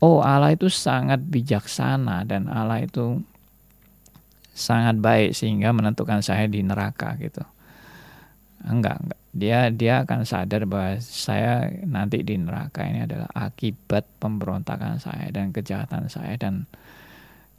oh 0.00 0.24
Allah 0.24 0.56
itu 0.56 0.72
sangat 0.72 1.20
bijaksana 1.20 2.24
dan 2.24 2.48
Allah 2.48 2.88
itu 2.88 3.20
sangat 4.56 4.96
baik 4.98 5.36
sehingga 5.36 5.70
menentukan 5.76 6.24
saya 6.24 6.48
di 6.48 6.64
neraka 6.64 7.20
gitu. 7.20 7.44
Enggak 8.64 8.96
enggak. 9.04 9.20
Dia 9.36 9.58
dia 9.70 9.94
akan 10.02 10.24
sadar 10.24 10.64
bahwa 10.64 10.98
saya 11.04 11.68
nanti 11.84 12.24
di 12.24 12.40
neraka 12.40 12.82
ini 12.82 13.04
adalah 13.04 13.28
akibat 13.36 14.08
pemberontakan 14.18 14.98
saya 14.98 15.28
dan 15.30 15.52
kejahatan 15.52 16.08
saya 16.08 16.34
dan 16.40 16.64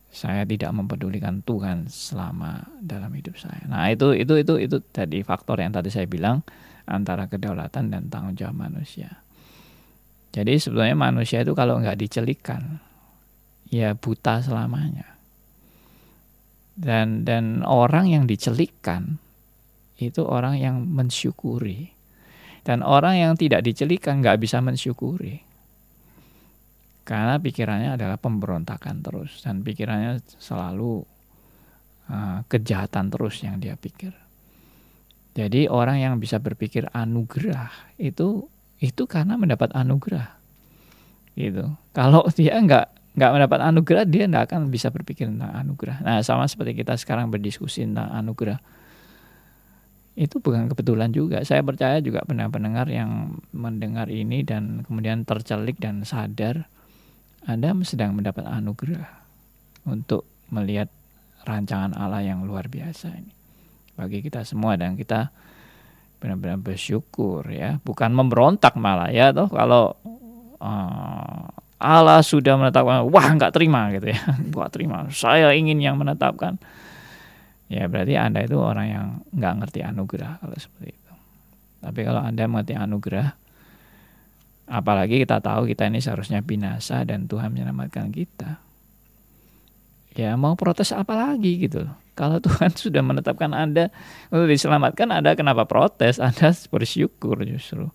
saya 0.10 0.41
tidak 0.41 0.74
mempedulikan 0.74 1.45
Tuhan 1.45 1.86
selama 1.86 2.65
dalam 2.82 3.13
hidup 3.13 3.38
saya. 3.38 3.62
Nah, 3.69 3.93
itu 3.93 4.17
itu 4.17 4.41
itu 4.41 4.58
itu 4.58 4.78
tadi 4.89 5.22
faktor 5.22 5.62
yang 5.62 5.69
tadi 5.69 5.93
saya 5.93 6.10
bilang 6.10 6.41
antara 6.89 7.30
kedaulatan 7.30 7.93
dan 7.93 8.10
tanggung 8.10 8.34
jawab 8.34 8.58
manusia. 8.58 9.22
Jadi 10.34 10.58
sebetulnya 10.58 10.98
manusia 10.98 11.41
itu 11.41 11.54
kalau 11.54 11.78
nggak 11.82 11.98
dicelikan, 11.98 12.82
ya 13.69 13.93
buta 13.93 14.41
selamanya. 14.41 15.17
Dan 16.74 17.26
dan 17.28 17.62
orang 17.65 18.10
yang 18.10 18.24
dicelikkan 18.26 19.22
itu 20.02 20.26
orang 20.26 20.58
yang 20.58 20.86
mensyukuri. 20.86 21.93
Dan 22.65 22.86
orang 22.86 23.17
yang 23.17 23.34
tidak 23.38 23.65
dicelikan 23.65 24.22
nggak 24.22 24.41
bisa 24.41 24.62
mensyukuri. 24.62 25.48
Karena 27.10 27.41
pikirannya 27.41 27.98
adalah 27.98 28.22
pemberontakan 28.22 29.02
terus 29.02 29.41
dan 29.41 29.65
pikirannya 29.65 30.22
selalu 30.38 31.02
uh, 32.06 32.45
kejahatan 32.45 33.10
terus 33.10 33.41
yang 33.41 33.58
dia 33.58 33.74
pikir. 33.74 34.13
Jadi 35.34 35.65
orang 35.65 35.98
yang 35.98 36.13
bisa 36.22 36.38
berpikir 36.38 36.86
anugerah 36.93 37.98
itu 37.98 38.45
itu 38.78 39.04
karena 39.10 39.41
mendapat 39.41 39.74
anugerah. 39.74 40.38
Gitu. 41.34 41.65
Kalau 41.98 42.30
dia 42.38 42.62
nggak 42.62 43.17
nggak 43.17 43.32
mendapat 43.34 43.60
anugerah 43.65 44.06
dia 44.06 44.30
nggak 44.30 44.54
akan 44.54 44.69
bisa 44.69 44.93
berpikir 44.93 45.26
tentang 45.34 45.50
anugerah. 45.50 46.06
Nah 46.06 46.22
sama 46.22 46.45
seperti 46.45 46.78
kita 46.78 46.93
sekarang 46.93 47.34
berdiskusi 47.34 47.89
tentang 47.89 48.13
anugerah 48.13 48.62
itu 50.13 50.38
bukan 50.38 50.69
kebetulan 50.69 51.10
juga. 51.10 51.41
Saya 51.41 51.65
percaya 51.65 51.98
juga 52.06 52.22
pendengar-pendengar 52.22 52.86
yang 52.93 53.41
mendengar 53.50 54.13
ini 54.13 54.45
dan 54.45 54.86
kemudian 54.86 55.26
tercelik 55.26 55.82
dan 55.82 56.06
sadar 56.06 56.69
anda 57.49 57.73
sedang 57.81 58.13
mendapat 58.13 58.45
anugerah 58.45 59.09
untuk 59.89 60.29
melihat 60.53 60.93
rancangan 61.49 61.97
Allah 61.97 62.21
yang 62.21 62.45
luar 62.45 62.69
biasa 62.69 63.09
ini 63.17 63.33
bagi 63.97 64.21
kita 64.21 64.45
semua 64.45 64.77
dan 64.77 64.93
kita 64.93 65.33
benar-benar 66.19 66.59
bersyukur 66.59 67.47
ya, 67.47 67.79
bukan 67.83 68.12
memberontak 68.12 68.75
malah 68.75 69.09
ya 69.09 69.31
toh 69.31 69.47
kalau 69.47 69.95
uh, 70.59 71.47
Allah 71.79 72.19
sudah 72.19 72.59
menetapkan, 72.59 73.07
wah 73.07 73.27
nggak 73.39 73.55
terima 73.55 73.88
gitu 73.95 74.12
ya, 74.12 74.19
nggak 74.51 74.71
terima, 74.75 75.07
saya 75.15 75.55
ingin 75.55 75.79
yang 75.79 75.95
menetapkan. 75.95 76.59
Ya 77.69 77.85
berarti 77.85 78.17
anda 78.17 78.43
itu 78.43 78.57
orang 78.59 78.88
yang 78.89 79.05
nggak 79.31 79.53
ngerti 79.63 79.79
anugerah 79.85 80.41
kalau 80.43 80.57
seperti 80.59 80.91
itu. 80.91 81.13
Tapi 81.79 81.99
kalau 82.03 82.19
anda 82.19 82.43
mengerti 82.49 82.75
anugerah, 82.75 83.31
apalagi 84.69 85.25
kita 85.25 85.41
tahu 85.41 85.65
kita 85.65 85.89
ini 85.89 85.99
seharusnya 85.99 86.45
binasa 86.45 87.01
dan 87.03 87.25
Tuhan 87.25 87.49
menyelamatkan 87.49 88.13
kita. 88.13 88.62
Ya 90.13 90.38
mau 90.38 90.53
protes 90.53 90.93
apa 90.93 91.17
lagi 91.17 91.65
gitu. 91.65 91.89
Kalau 92.13 92.38
Tuhan 92.45 92.71
sudah 92.77 93.01
menetapkan 93.01 93.49
Anda 93.51 93.89
untuk 94.29 94.47
diselamatkan, 94.53 95.10
Anda 95.10 95.34
kenapa 95.34 95.65
protes? 95.65 96.21
Anda 96.23 96.53
bersyukur 96.69 97.41
justru. 97.43 97.89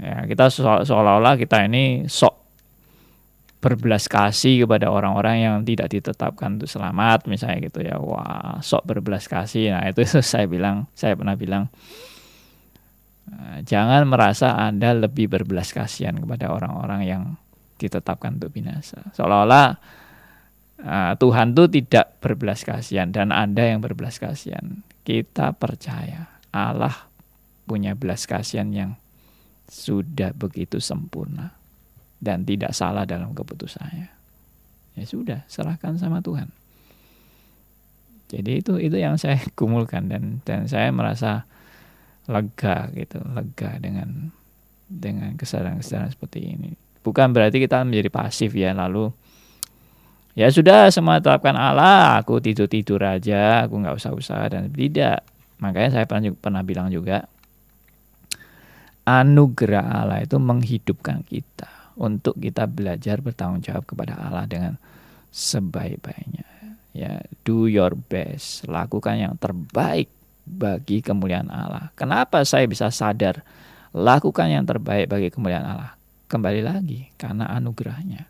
Ya, 0.00 0.24
kita 0.24 0.48
seolah-olah 0.86 1.36
kita 1.36 1.68
ini 1.68 2.08
sok 2.08 2.40
berbelas 3.60 4.08
kasih 4.08 4.64
kepada 4.64 4.88
orang-orang 4.88 5.44
yang 5.44 5.56
tidak 5.68 5.92
ditetapkan 5.92 6.56
untuk 6.56 6.72
selamat 6.72 7.28
misalnya 7.28 7.68
gitu 7.68 7.84
ya 7.84 8.00
wah 8.00 8.56
sok 8.64 8.88
berbelas 8.88 9.28
kasih 9.28 9.76
nah 9.76 9.84
itu 9.84 10.00
saya 10.24 10.48
bilang 10.48 10.88
saya 10.96 11.12
pernah 11.12 11.36
bilang 11.36 11.68
jangan 13.66 14.06
merasa 14.08 14.56
anda 14.56 14.94
lebih 14.96 15.30
berbelas 15.30 15.70
kasihan 15.70 16.16
kepada 16.18 16.50
orang-orang 16.50 17.00
yang 17.06 17.22
ditetapkan 17.80 18.36
untuk 18.36 18.52
binasa 18.52 19.00
seolah-olah 19.16 19.78
uh, 20.84 21.12
Tuhan 21.16 21.56
itu 21.56 21.64
tidak 21.80 22.20
berbelas 22.20 22.66
kasihan 22.66 23.08
dan 23.08 23.32
anda 23.32 23.64
yang 23.64 23.80
berbelas 23.80 24.20
kasihan 24.20 24.82
kita 25.04 25.56
percaya 25.56 26.28
Allah 26.50 27.10
punya 27.64 27.94
belas 27.94 28.26
kasihan 28.26 28.66
yang 28.74 28.90
sudah 29.70 30.34
begitu 30.34 30.82
sempurna 30.82 31.54
dan 32.18 32.42
tidak 32.42 32.74
salah 32.74 33.06
dalam 33.06 33.32
keputusannya. 33.32 34.10
Ya 34.98 35.04
sudah, 35.06 35.46
serahkan 35.46 35.96
sama 35.96 36.20
Tuhan. 36.20 36.50
Jadi 38.30 38.62
itu 38.62 38.74
itu 38.82 38.98
yang 38.98 39.14
saya 39.16 39.38
kumulkan 39.58 40.10
dan 40.10 40.42
dan 40.42 40.66
saya 40.66 40.90
merasa 40.90 41.46
lega 42.30 42.86
gitu, 42.94 43.18
lega 43.34 43.76
dengan 43.82 44.30
dengan 44.86 45.34
kesadaran-kesadaran 45.34 46.14
seperti 46.14 46.54
ini. 46.54 46.70
Bukan 47.02 47.34
berarti 47.34 47.58
kita 47.58 47.82
menjadi 47.82 48.10
pasif 48.10 48.54
ya 48.54 48.70
lalu 48.70 49.10
ya 50.38 50.46
sudah 50.50 50.90
semua 50.94 51.18
terapkan 51.18 51.58
Allah, 51.58 52.22
aku 52.22 52.38
tidur-tidur 52.38 53.02
aja, 53.02 53.66
aku 53.66 53.82
nggak 53.82 53.96
usah 53.98 54.14
usaha 54.14 54.44
dan 54.46 54.70
tidak. 54.70 55.26
Makanya 55.58 56.00
saya 56.00 56.04
pernah 56.06 56.32
pernah 56.32 56.62
bilang 56.62 56.88
juga 56.88 57.26
anugerah 59.04 59.84
Allah 59.84 60.22
itu 60.22 60.38
menghidupkan 60.38 61.26
kita 61.26 61.94
untuk 61.98 62.38
kita 62.38 62.70
belajar 62.70 63.18
bertanggung 63.18 63.64
jawab 63.64 63.84
kepada 63.84 64.14
Allah 64.16 64.46
dengan 64.46 64.78
sebaik-baiknya. 65.34 66.46
Ya, 66.90 67.22
do 67.46 67.70
your 67.70 67.94
best, 67.94 68.66
lakukan 68.66 69.14
yang 69.14 69.34
terbaik 69.38 70.10
bagi 70.50 70.98
kemuliaan 70.98 71.46
Allah. 71.46 71.94
Kenapa 71.94 72.42
saya 72.42 72.66
bisa 72.66 72.90
sadar 72.90 73.46
lakukan 73.94 74.50
yang 74.50 74.66
terbaik 74.66 75.06
bagi 75.06 75.30
kemuliaan 75.30 75.62
Allah? 75.62 75.94
Kembali 76.26 76.60
lagi 76.66 77.10
karena 77.14 77.46
anugerahnya. 77.54 78.26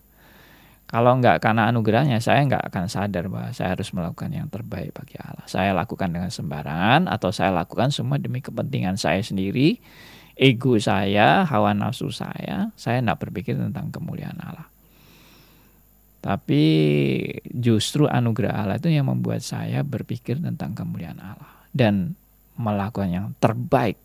Kalau 0.90 1.14
enggak 1.14 1.38
karena 1.38 1.70
anugerahnya, 1.70 2.18
saya 2.18 2.42
enggak 2.42 2.66
akan 2.66 2.90
sadar 2.90 3.30
bahwa 3.30 3.54
saya 3.54 3.78
harus 3.78 3.94
melakukan 3.94 4.30
yang 4.34 4.50
terbaik 4.50 4.90
bagi 4.90 5.16
Allah. 5.22 5.46
Saya 5.46 5.70
lakukan 5.70 6.10
dengan 6.10 6.34
sembarangan 6.34 7.06
atau 7.06 7.30
saya 7.30 7.54
lakukan 7.54 7.94
semua 7.94 8.18
demi 8.18 8.42
kepentingan 8.42 8.98
saya 8.98 9.22
sendiri 9.22 9.78
ego 10.40 10.80
saya, 10.80 11.44
hawa 11.44 11.76
nafsu 11.76 12.08
saya, 12.08 12.72
saya 12.74 13.04
tidak 13.04 13.28
berpikir 13.28 13.60
tentang 13.60 13.92
kemuliaan 13.92 14.40
Allah. 14.40 14.66
Tapi 16.20 16.64
justru 17.44 18.08
anugerah 18.08 18.64
Allah 18.64 18.76
itu 18.80 18.88
yang 18.92 19.08
membuat 19.08 19.44
saya 19.44 19.84
berpikir 19.84 20.40
tentang 20.40 20.76
kemuliaan 20.76 21.20
Allah 21.20 21.59
dan 21.70 22.18
melakukan 22.58 23.10
yang 23.10 23.26
terbaik. 23.40 23.96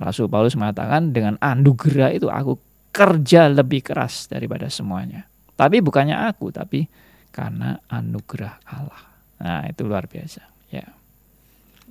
Rasul 0.00 0.32
Paulus 0.32 0.56
mengatakan 0.56 1.12
dengan 1.12 1.36
anugerah 1.38 2.10
itu 2.16 2.32
aku 2.32 2.56
kerja 2.90 3.52
lebih 3.52 3.84
keras 3.84 4.26
daripada 4.26 4.66
semuanya. 4.72 5.28
Tapi 5.54 5.84
bukannya 5.84 6.16
aku, 6.16 6.48
tapi 6.50 6.88
karena 7.30 7.78
anugerah 7.86 8.64
Allah. 8.64 9.02
Nah, 9.40 9.62
itu 9.68 9.84
luar 9.84 10.08
biasa, 10.08 10.42
ya. 10.72 10.88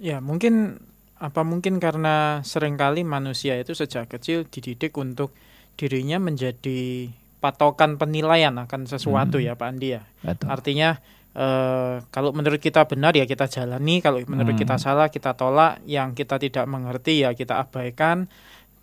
Ya, 0.01 0.17
mungkin 0.19 0.81
apa 1.19 1.43
mungkin 1.43 1.83
karena 1.83 2.39
sering 2.47 2.79
kali 2.79 3.03
manusia 3.03 3.59
itu 3.59 3.75
sejak 3.75 4.07
kecil 4.07 4.47
dididik 4.47 4.95
untuk 4.95 5.35
dirinya 5.75 6.15
menjadi 6.15 7.11
patokan 7.43 7.99
penilaian 7.99 8.55
akan 8.55 8.87
sesuatu 8.87 9.39
hmm. 9.39 9.45
ya 9.47 9.53
Pak 9.55 9.67
Andi 9.67 9.87
ya. 9.95 10.03
Betul. 10.23 10.47
Artinya 10.47 10.89
eh, 11.35 11.95
kalau 12.09 12.31
menurut 12.33 12.57
kita 12.57 12.85
benar 12.89 13.13
ya 13.13 13.25
kita 13.29 13.45
jalani, 13.45 14.01
kalau 14.01 14.21
menurut 14.25 14.55
hmm. 14.55 14.61
kita 14.65 14.75
salah 14.81 15.11
kita 15.11 15.35
tolak, 15.37 15.83
yang 15.85 16.17
kita 16.17 16.41
tidak 16.41 16.65
mengerti 16.65 17.25
ya 17.27 17.35
kita 17.37 17.61
abaikan. 17.61 18.31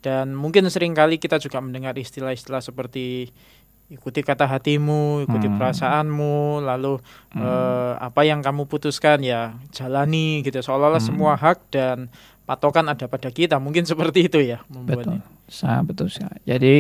Dan 0.05 0.39
mungkin 0.39 0.71
sering 0.71 0.95
kali 0.95 1.19
kita 1.19 1.43
juga 1.43 1.59
mendengar 1.59 1.99
istilah-istilah 1.99 2.63
seperti 2.63 3.35
ikuti 3.87 4.23
kata 4.23 4.47
hatimu, 4.51 5.27
ikuti 5.27 5.47
hmm. 5.47 5.57
perasaanmu, 5.59 6.63
lalu 6.63 6.99
hmm. 7.35 7.43
eh, 7.43 7.93
apa 7.99 8.23
yang 8.27 8.43
kamu 8.43 8.67
putuskan 8.67 9.23
ya 9.23 9.55
jalani 9.71 10.43
gitu. 10.43 10.59
Seolah-olah 10.63 11.03
hmm. 11.03 11.11
semua 11.11 11.35
hak 11.39 11.59
dan 11.71 12.11
patokan 12.47 12.87
ada 12.87 13.07
pada 13.11 13.31
kita. 13.31 13.59
Mungkin 13.59 13.87
seperti 13.91 14.31
itu 14.31 14.39
ya 14.43 14.63
membuatnya. 14.71 15.23
Betul, 15.23 15.51
sangat 15.51 15.83
betul 15.91 16.09
sekali. 16.11 16.39
Jadi 16.47 16.75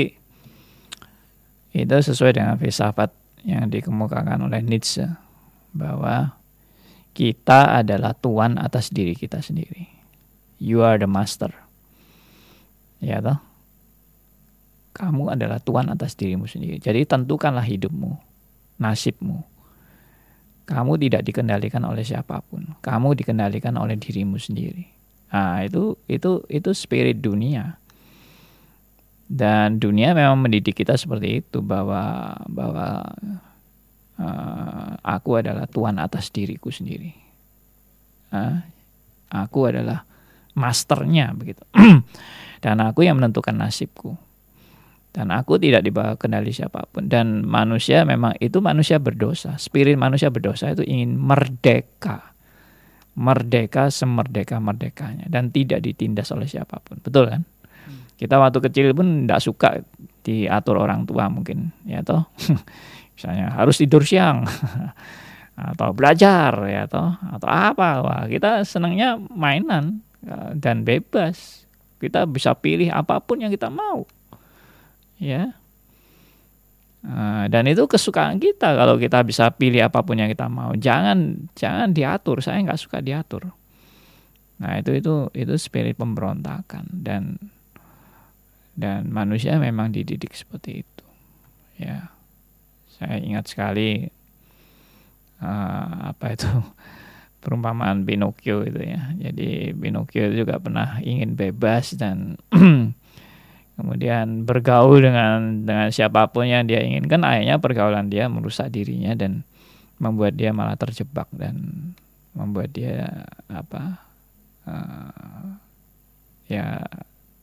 itu 1.76 1.92
sesuai 1.92 2.33
dengan 2.33 2.57
filsafat 2.57 3.12
yang 3.44 3.68
dikemukakan 3.68 4.48
oleh 4.48 4.64
Nietzsche 4.64 5.25
bahwa 5.76 6.34
kita 7.16 7.80
adalah 7.80 8.12
tuan 8.12 8.60
atas 8.60 8.92
diri 8.92 9.16
kita 9.16 9.40
sendiri. 9.40 9.88
You 10.60 10.84
are 10.84 10.96
the 11.00 11.08
master. 11.08 11.52
Ya 13.00 13.20
toh? 13.20 13.40
Kamu 14.96 15.28
adalah 15.36 15.60
tuan 15.60 15.92
atas 15.92 16.16
dirimu 16.16 16.48
sendiri. 16.48 16.80
Jadi 16.80 17.04
tentukanlah 17.04 17.64
hidupmu, 17.64 18.16
nasibmu. 18.80 19.44
Kamu 20.64 20.96
tidak 20.96 21.28
dikendalikan 21.28 21.84
oleh 21.84 22.00
siapa 22.00 22.40
pun. 22.40 22.72
Kamu 22.80 23.12
dikendalikan 23.12 23.76
oleh 23.76 24.00
dirimu 24.00 24.40
sendiri. 24.40 24.88
Nah, 25.36 25.60
itu 25.62 26.00
itu 26.08 26.40
itu 26.48 26.70
spirit 26.72 27.20
dunia. 27.20 27.76
Dan 29.28 29.76
dunia 29.76 30.16
memang 30.16 30.40
mendidik 30.40 30.80
kita 30.80 30.96
seperti 30.96 31.44
itu 31.44 31.60
bahwa 31.60 32.34
bahwa 32.48 33.04
uh, 34.20 34.96
aku 35.00 35.40
adalah 35.40 35.68
tuan 35.68 36.00
atas 36.00 36.33
diriku 36.33 36.72
sendiri. 36.72 37.12
Uh, 38.33 38.61
aku 39.31 39.70
adalah 39.70 40.02
masternya 40.57 41.37
begitu. 41.37 41.62
Dan 42.64 42.81
aku 42.83 43.05
yang 43.05 43.20
menentukan 43.20 43.55
nasibku. 43.55 44.16
Dan 45.16 45.33
aku 45.33 45.57
tidak 45.57 45.81
dibawa 45.81 46.12
kendali 46.20 46.52
siapa 46.52 46.85
pun. 46.88 47.09
Dan 47.09 47.44
manusia 47.44 48.05
memang 48.05 48.37
itu 48.37 48.61
manusia 48.61 49.00
berdosa. 49.00 49.57
Spirit 49.57 49.96
manusia 49.96 50.29
berdosa 50.29 50.76
itu 50.76 50.85
ingin 50.85 51.16
merdeka. 51.16 52.37
Merdeka 53.16 53.88
semerdeka 53.88 54.61
merdekanya 54.61 55.24
dan 55.33 55.48
tidak 55.48 55.81
ditindas 55.81 56.29
oleh 56.37 56.44
siapa 56.44 56.85
pun. 56.85 57.00
Betul 57.00 57.33
kan? 57.33 57.48
Hmm. 57.88 58.05
kita 58.20 58.37
waktu 58.37 58.59
kecil 58.68 58.92
pun 58.92 59.24
tidak 59.24 59.40
suka 59.40 59.68
diatur 60.20 60.76
orang 60.76 61.09
tua 61.09 61.33
mungkin. 61.33 61.72
Ya 61.88 62.05
toh 62.05 62.29
misalnya 63.16 63.50
harus 63.57 63.81
tidur 63.81 64.05
siang 64.05 64.44
atau 65.72 65.96
belajar 65.96 66.52
ya 66.68 66.85
toh 66.85 67.16
atau 67.16 67.48
apa 67.48 68.05
wah 68.05 68.22
kita 68.29 68.62
senangnya 68.68 69.16
mainan 69.33 70.05
eh, 70.22 70.52
dan 70.55 70.85
bebas 70.85 71.64
kita 71.96 72.29
bisa 72.29 72.52
pilih 72.52 72.92
apa 72.92 73.19
pun 73.25 73.40
yang 73.40 73.48
kita 73.48 73.73
mau 73.73 74.04
ya 75.17 75.56
Nah, 77.06 77.46
dan 77.46 77.71
itu 77.71 77.87
kesukaan 77.87 78.42
kita 78.42 78.75
kalau 78.75 78.98
kita 78.98 79.23
bisa 79.23 79.46
pilih 79.54 79.87
apa 79.87 80.02
pun 80.02 80.19
yang 80.19 80.27
kita 80.27 80.50
mau. 80.50 80.75
Jangan 80.75 81.46
jangan 81.54 81.94
diatur. 81.94 82.42
Saya 82.42 82.58
nggak 82.67 82.83
suka 82.83 82.98
diatur. 82.98 83.46
Nah 84.58 84.83
itu 84.83 84.90
itu 84.98 85.31
itu 85.31 85.54
spirit 85.54 85.94
pemberontakan 85.94 86.90
dan 86.90 87.38
dan 88.75 89.06
manusia 89.06 89.54
memang 89.62 89.94
dididik 89.94 90.35
seperti 90.35 90.83
itu. 90.83 91.04
Ya, 91.79 92.10
saya 92.97 93.21
ingat 93.21 93.44
sekali 93.53 94.09
uh, 95.40 96.13
apa 96.13 96.33
itu 96.33 96.49
perumpamaan 97.44 98.03
Pinocchio 98.03 98.67
itu 98.67 98.81
ya. 98.83 99.13
Jadi 99.15 99.77
Pinocchio 99.77 100.33
juga 100.33 100.59
pernah 100.59 100.99
ingin 101.05 101.38
bebas 101.38 101.94
dan 101.94 102.40
kemudian 103.79 104.49
bergaul 104.49 105.05
dengan 105.05 105.63
dengan 105.63 105.88
siapa 105.92 106.33
pun 106.33 106.49
yang 106.49 106.65
dia 106.65 106.81
inginkan 106.81 107.23
akhirnya 107.23 107.61
pergaulan 107.61 108.09
dia 108.09 108.27
merusak 108.27 108.73
dirinya 108.73 109.13
dan 109.13 109.44
membuat 110.01 110.35
dia 110.35 110.51
malah 110.57 110.77
terjebak 110.81 111.29
dan 111.33 111.92
membuat 112.33 112.73
dia 112.73 113.25
apa 113.49 114.01
uh, 114.69 115.61
ya 116.49 116.85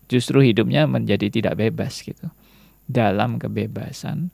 justru 0.10 0.41
hidupnya 0.45 0.86
menjadi 0.86 1.30
tidak 1.30 1.58
bebas 1.58 2.01
gitu. 2.01 2.28
Dalam 2.84 3.39
kebebasan 3.39 4.28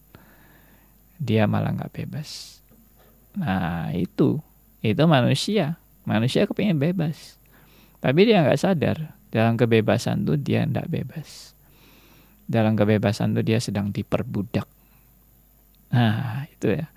dia 1.19 1.45
malah 1.45 1.75
nggak 1.75 1.91
bebas. 1.91 2.63
Nah 3.35 3.91
itu 3.91 4.39
itu 4.79 5.03
manusia. 5.05 5.75
Manusia 6.07 6.47
kepingin 6.47 6.79
bebas. 6.79 7.35
Tapi 7.99 8.25
dia 8.25 8.41
nggak 8.41 8.59
sadar 8.59 8.97
dalam 9.29 9.59
kebebasan 9.59 10.25
itu 10.25 10.39
dia 10.39 10.65
tidak 10.65 10.87
bebas. 10.89 11.53
Dalam 12.49 12.73
kebebasan 12.73 13.35
itu 13.35 13.41
dia 13.45 13.59
sedang 13.61 13.91
diperbudak. 13.93 14.65
Nah 15.93 16.47
itu 16.49 16.79
ya. 16.79 16.87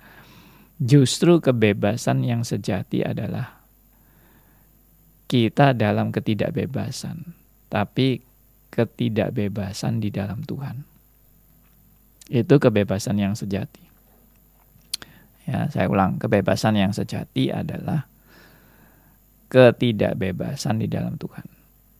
Justru 0.81 1.37
kebebasan 1.43 2.25
yang 2.25 2.41
sejati 2.41 3.05
adalah 3.05 3.61
kita 5.29 5.77
dalam 5.77 6.09
ketidakbebasan. 6.09 7.35
Tapi 7.69 8.23
ketidakbebasan 8.73 10.01
di 10.01 10.09
dalam 10.09 10.41
Tuhan. 10.41 10.81
Itu 12.33 12.57
kebebasan 12.57 13.21
yang 13.21 13.37
sejati. 13.37 13.82
Ya, 15.43 15.67
saya 15.67 15.91
ulang, 15.91 16.19
kebebasan 16.23 16.79
yang 16.79 16.95
sejati 16.95 17.51
adalah 17.51 18.07
ketidakbebasan 19.51 20.79
di 20.79 20.87
dalam 20.87 21.19
Tuhan. 21.19 21.45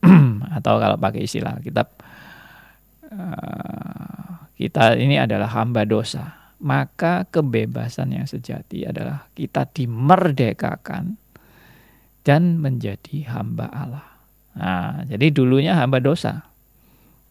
Atau 0.56 0.80
kalau 0.80 0.96
pakai 0.96 1.28
istilah 1.28 1.60
kitab 1.60 1.92
eh, 3.08 4.28
kita 4.56 4.96
ini 4.96 5.20
adalah 5.20 5.52
hamba 5.52 5.84
dosa, 5.84 6.54
maka 6.64 7.28
kebebasan 7.28 8.16
yang 8.16 8.26
sejati 8.26 8.88
adalah 8.88 9.28
kita 9.36 9.68
dimerdekakan 9.68 11.20
dan 12.24 12.58
menjadi 12.58 13.28
hamba 13.28 13.68
Allah. 13.68 14.08
Nah, 14.54 15.04
jadi 15.04 15.34
dulunya 15.34 15.76
hamba 15.76 16.00
dosa, 16.00 16.48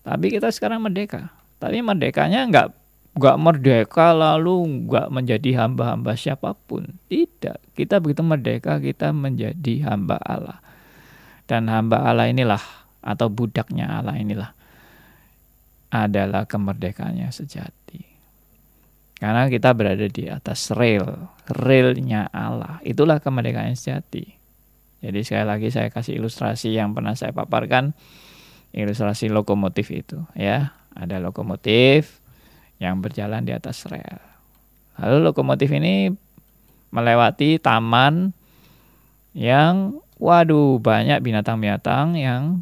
tapi 0.05 0.29
kita 0.29 0.53
sekarang 0.53 0.83
merdeka. 0.83 1.33
Tapi 1.57 1.79
merdekanya 1.79 2.43
nggak 2.51 2.82
nggak 3.13 3.37
merdeka 3.37 4.09
lalu 4.13 4.85
nggak 4.89 5.07
menjadi 5.13 5.65
hamba-hamba 5.65 6.17
siapa 6.17 6.57
pun. 6.57 6.97
Tidak, 7.09 7.77
kita 7.77 8.01
begitu 8.01 8.25
merdeka 8.25 8.81
kita 8.81 9.13
menjadi 9.13 9.89
hamba 9.89 10.17
Allah. 10.21 10.57
Dan 11.45 11.69
hamba 11.69 12.01
Allah 12.01 12.31
inilah 12.31 12.61
atau 13.03 13.27
budaknya 13.29 14.01
Allah 14.01 14.17
inilah 14.17 14.51
adalah 15.93 16.49
kemerdekaannya 16.49 17.29
sejati. 17.29 18.01
Karena 19.21 19.47
kita 19.47 19.71
berada 19.77 20.03
di 20.09 20.27
atas 20.27 20.73
rel, 20.73 21.05
relnya 21.47 22.27
Allah. 22.33 22.81
Itulah 22.83 23.21
kemerdekaan 23.21 23.77
sejati. 23.77 24.35
Jadi 24.99 25.19
sekali 25.23 25.45
lagi 25.47 25.67
saya 25.69 25.87
kasih 25.93 26.19
ilustrasi 26.19 26.75
yang 26.75 26.91
pernah 26.95 27.13
saya 27.13 27.31
paparkan, 27.31 27.93
ilustrasi 28.73 29.29
lokomotif 29.29 29.93
itu 29.93 30.19
ya. 30.35 30.75
Ada 30.91 31.23
lokomotif, 31.23 32.22
yang 32.83 32.99
berjalan 32.99 33.47
di 33.47 33.55
atas 33.55 33.87
rel. 33.87 34.19
Lalu 34.99 35.31
lokomotif 35.31 35.71
ini 35.71 36.11
melewati 36.91 37.57
taman 37.57 38.35
yang 39.33 39.97
waduh 40.19 40.77
banyak 40.77 41.23
binatang-binatang 41.23 42.19
yang 42.19 42.61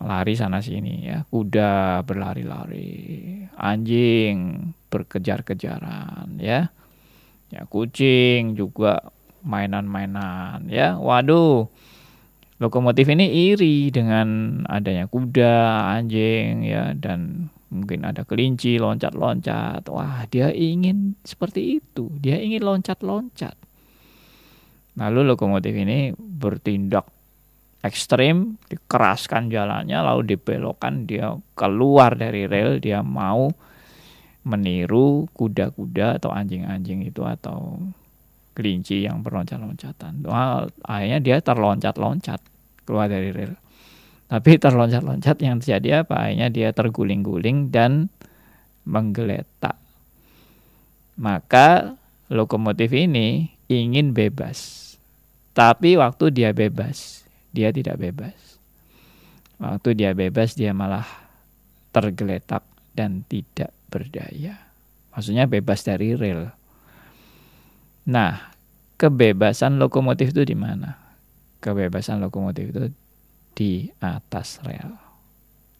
lari 0.00 0.34
sana 0.34 0.64
sini 0.64 1.04
ya. 1.04 1.28
Kuda 1.28 2.00
berlari-lari, 2.02 3.44
anjing 3.60 4.72
berkejar-kejaran 4.88 6.40
ya. 6.40 6.72
Ya 7.52 7.62
kucing 7.68 8.58
juga 8.58 9.12
mainan-mainan 9.46 10.66
ya. 10.66 10.96
Waduh. 10.96 11.68
Lokomotif 12.56 13.04
ini 13.12 13.52
iri 13.52 13.92
dengan 13.92 14.64
adanya 14.64 15.04
kuda, 15.04 15.92
anjing 15.92 16.64
ya 16.64 16.96
dan 16.96 17.52
mungkin 17.70 18.06
ada 18.06 18.22
kelinci 18.22 18.78
loncat-loncat. 18.78 19.86
Wah, 19.90 20.24
dia 20.30 20.54
ingin 20.54 21.18
seperti 21.26 21.82
itu. 21.82 22.10
Dia 22.22 22.38
ingin 22.38 22.62
loncat-loncat. 22.62 23.56
Lalu 24.96 25.20
lokomotif 25.28 25.76
ini 25.76 26.14
bertindak 26.16 27.04
ekstrim, 27.84 28.56
dikeraskan 28.66 29.52
jalannya, 29.52 29.98
lalu 30.02 30.34
dibelokkan, 30.34 31.06
dia 31.06 31.36
keluar 31.54 32.18
dari 32.18 32.48
rel, 32.48 32.82
dia 32.82 33.04
mau 33.04 33.52
meniru 34.46 35.26
kuda-kuda 35.34 36.22
atau 36.22 36.30
anjing-anjing 36.30 37.02
itu 37.06 37.22
atau 37.26 37.82
kelinci 38.56 39.04
yang 39.04 39.20
berloncat-loncatan. 39.20 40.24
Wah, 40.24 40.64
akhirnya 40.86 41.20
dia 41.20 41.36
terloncat-loncat 41.44 42.40
keluar 42.88 43.10
dari 43.10 43.30
rel. 43.34 43.54
Tapi 44.26 44.58
terloncat-loncat 44.58 45.38
yang 45.38 45.62
terjadi 45.62 46.02
apa? 46.02 46.26
Akhirnya 46.26 46.48
dia 46.50 46.68
terguling-guling 46.74 47.70
dan 47.70 48.10
menggeletak. 48.82 49.78
Maka 51.14 51.94
lokomotif 52.26 52.90
ini 52.90 53.54
ingin 53.70 54.10
bebas. 54.10 54.82
Tapi 55.54 55.96
waktu 55.96 56.34
dia 56.34 56.50
bebas, 56.52 57.22
dia 57.54 57.70
tidak 57.70 58.02
bebas. 58.02 58.36
Waktu 59.56 59.96
dia 59.96 60.12
bebas, 60.12 60.52
dia 60.52 60.76
malah 60.76 61.06
tergeletak 61.94 62.66
dan 62.92 63.24
tidak 63.24 63.72
berdaya. 63.88 64.60
Maksudnya 65.16 65.48
bebas 65.48 65.80
dari 65.80 66.12
rel. 66.12 66.52
Nah, 68.04 68.52
kebebasan 69.00 69.80
lokomotif 69.80 70.36
itu 70.36 70.44
di 70.44 70.52
mana? 70.52 71.00
Kebebasan 71.64 72.20
lokomotif 72.20 72.68
itu 72.68 72.92
di 73.56 73.88
atas 73.98 74.60
rel. 74.60 74.92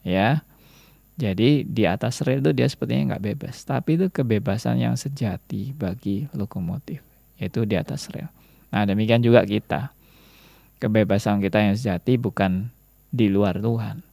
Ya. 0.01 0.41
Jadi 1.17 1.65
di 1.65 1.85
atas 1.85 2.25
rel 2.25 2.41
itu 2.41 2.53
dia 2.53 2.69
sepertinya 2.69 3.15
nggak 3.15 3.25
bebas, 3.25 3.65
tapi 3.65 3.97
itu 3.97 4.13
kebebasan 4.13 4.81
yang 4.81 5.01
sejati 5.01 5.73
bagi 5.73 6.29
lokomotif, 6.37 7.01
yaitu 7.41 7.65
di 7.65 7.73
atas 7.73 8.13
rel. 8.13 8.29
Nah 8.69 8.85
demikian 8.85 9.25
juga 9.25 9.41
kita, 9.41 9.97
kebebasan 10.77 11.41
kita 11.41 11.65
yang 11.65 11.73
sejati 11.73 12.21
bukan 12.21 12.69
di 13.09 13.33
luar 13.33 13.57
Tuhan, 13.65 14.05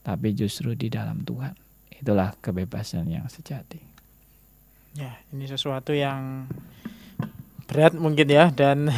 tapi 0.00 0.32
justru 0.32 0.72
di 0.72 0.88
dalam 0.88 1.20
Tuhan. 1.20 1.52
Itulah 2.00 2.32
kebebasan 2.40 3.08
yang 3.12 3.28
sejati. 3.28 3.80
Ya, 4.96 5.20
ini 5.36 5.44
sesuatu 5.44 5.92
yang 5.92 6.48
berat 7.68 7.92
mungkin 7.92 8.24
ya 8.24 8.48
dan 8.48 8.88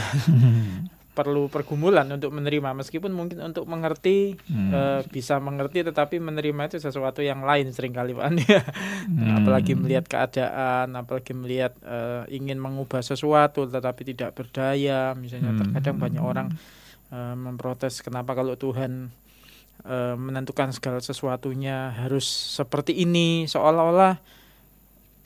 perlu 1.19 1.51
pergumulan 1.51 2.07
untuk 2.07 2.31
menerima 2.31 2.79
meskipun 2.79 3.11
mungkin 3.11 3.43
untuk 3.43 3.67
mengerti 3.67 4.39
hmm. 4.39 4.71
e, 4.71 4.81
bisa 5.11 5.43
mengerti 5.43 5.83
tetapi 5.83 6.23
menerima 6.23 6.71
itu 6.71 6.79
sesuatu 6.79 7.19
yang 7.27 7.43
lain 7.43 7.75
sering 7.75 7.91
kali 7.91 8.15
Pak 8.15 8.23
Andi 8.23 8.47
hmm. 8.55 9.43
apalagi 9.43 9.75
melihat 9.75 10.07
keadaan 10.07 10.95
apalagi 10.95 11.35
melihat 11.35 11.75
e, 11.83 12.31
ingin 12.31 12.63
mengubah 12.63 13.03
sesuatu 13.03 13.67
tetapi 13.67 14.15
tidak 14.15 14.39
berdaya 14.39 15.19
misalnya 15.19 15.51
hmm. 15.51 15.61
terkadang 15.67 15.99
banyak 15.99 16.23
orang 16.23 16.49
e, 17.11 17.19
memprotes 17.35 17.99
kenapa 17.99 18.39
kalau 18.39 18.55
Tuhan 18.55 19.11
e, 19.83 19.97
menentukan 20.15 20.71
segala 20.71 21.03
sesuatunya 21.03 21.99
harus 21.99 22.31
seperti 22.31 22.95
ini 22.95 23.51
seolah-olah 23.51 24.39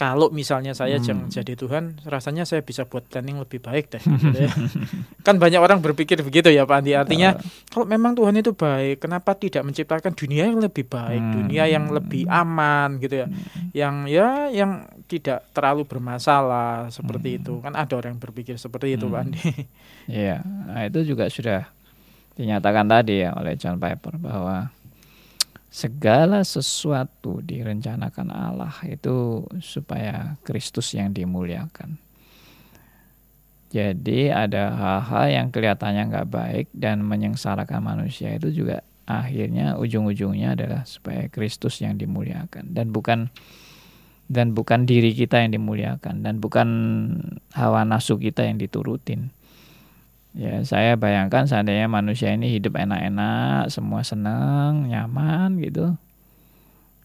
kalau 0.02 0.34
misalnya 0.34 0.74
saya 0.74 0.98
hmm. 0.98 1.30
jadi 1.30 1.54
Tuhan, 1.54 2.02
rasanya 2.02 2.42
saya 2.42 2.58
bisa 2.66 2.82
buat 2.90 3.06
planning 3.06 3.38
lebih 3.38 3.62
baik 3.62 3.94
deh. 3.94 4.02
Gitu 4.02 4.34
ya. 4.34 4.50
kan 5.26 5.38
banyak 5.38 5.62
orang 5.62 5.78
berpikir 5.78 6.18
begitu 6.26 6.50
ya 6.50 6.66
Pak 6.66 6.82
Andi. 6.82 6.98
Artinya 6.98 7.38
uh. 7.38 7.70
kalau 7.70 7.86
memang 7.86 8.18
Tuhan 8.18 8.34
itu 8.34 8.50
baik, 8.50 8.98
kenapa 8.98 9.38
tidak 9.38 9.62
menciptakan 9.62 10.10
dunia 10.18 10.50
yang 10.50 10.58
lebih 10.58 10.90
baik, 10.90 11.22
hmm. 11.22 11.34
dunia 11.38 11.70
yang 11.70 11.86
lebih 11.94 12.26
aman 12.26 12.98
gitu 12.98 13.22
ya, 13.22 13.26
hmm. 13.30 13.70
yang 13.70 13.94
ya 14.10 14.50
yang 14.50 14.90
tidak 15.06 15.46
terlalu 15.54 15.86
bermasalah 15.86 16.90
seperti 16.90 17.38
hmm. 17.38 17.38
itu. 17.38 17.52
Kan 17.62 17.78
ada 17.78 17.94
orang 17.94 18.18
yang 18.18 18.22
berpikir 18.26 18.58
seperti 18.58 18.98
itu 18.98 19.06
hmm. 19.06 19.14
Pak 19.14 19.22
Andi. 19.22 19.46
Iya, 20.10 20.42
nah, 20.42 20.82
itu 20.82 21.14
juga 21.14 21.30
sudah 21.30 21.70
dinyatakan 22.34 22.90
tadi 22.90 23.22
ya 23.22 23.38
oleh 23.38 23.54
John 23.54 23.78
Piper 23.78 24.18
bahwa 24.18 24.66
segala 25.72 26.44
sesuatu 26.44 27.40
direncanakan 27.40 28.28
Allah 28.28 28.76
itu 28.84 29.48
supaya 29.64 30.36
Kristus 30.44 30.92
yang 30.92 31.16
dimuliakan. 31.16 31.96
Jadi 33.72 34.28
ada 34.28 34.76
hal-hal 34.76 35.26
yang 35.32 35.46
kelihatannya 35.48 36.12
nggak 36.12 36.28
baik 36.28 36.66
dan 36.76 37.00
menyengsarakan 37.08 37.80
manusia 37.80 38.36
itu 38.36 38.52
juga 38.52 38.84
akhirnya 39.08 39.80
ujung-ujungnya 39.80 40.52
adalah 40.52 40.84
supaya 40.84 41.32
Kristus 41.32 41.80
yang 41.80 41.96
dimuliakan 41.96 42.76
dan 42.76 42.92
bukan 42.92 43.32
dan 44.28 44.52
bukan 44.52 44.84
diri 44.84 45.16
kita 45.16 45.40
yang 45.40 45.56
dimuliakan 45.56 46.20
dan 46.20 46.36
bukan 46.36 46.68
hawa 47.56 47.88
nafsu 47.88 48.20
kita 48.20 48.44
yang 48.44 48.60
diturutin. 48.60 49.32
Ya, 50.32 50.64
saya 50.64 50.96
bayangkan 50.96 51.44
seandainya 51.44 51.92
manusia 51.92 52.32
ini 52.32 52.48
hidup 52.56 52.80
enak-enak, 52.80 53.68
semua 53.68 54.00
senang, 54.00 54.88
nyaman 54.88 55.60
gitu. 55.60 55.92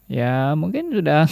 Ya, 0.07 0.55
mungkin 0.55 0.95
sudah 0.95 1.27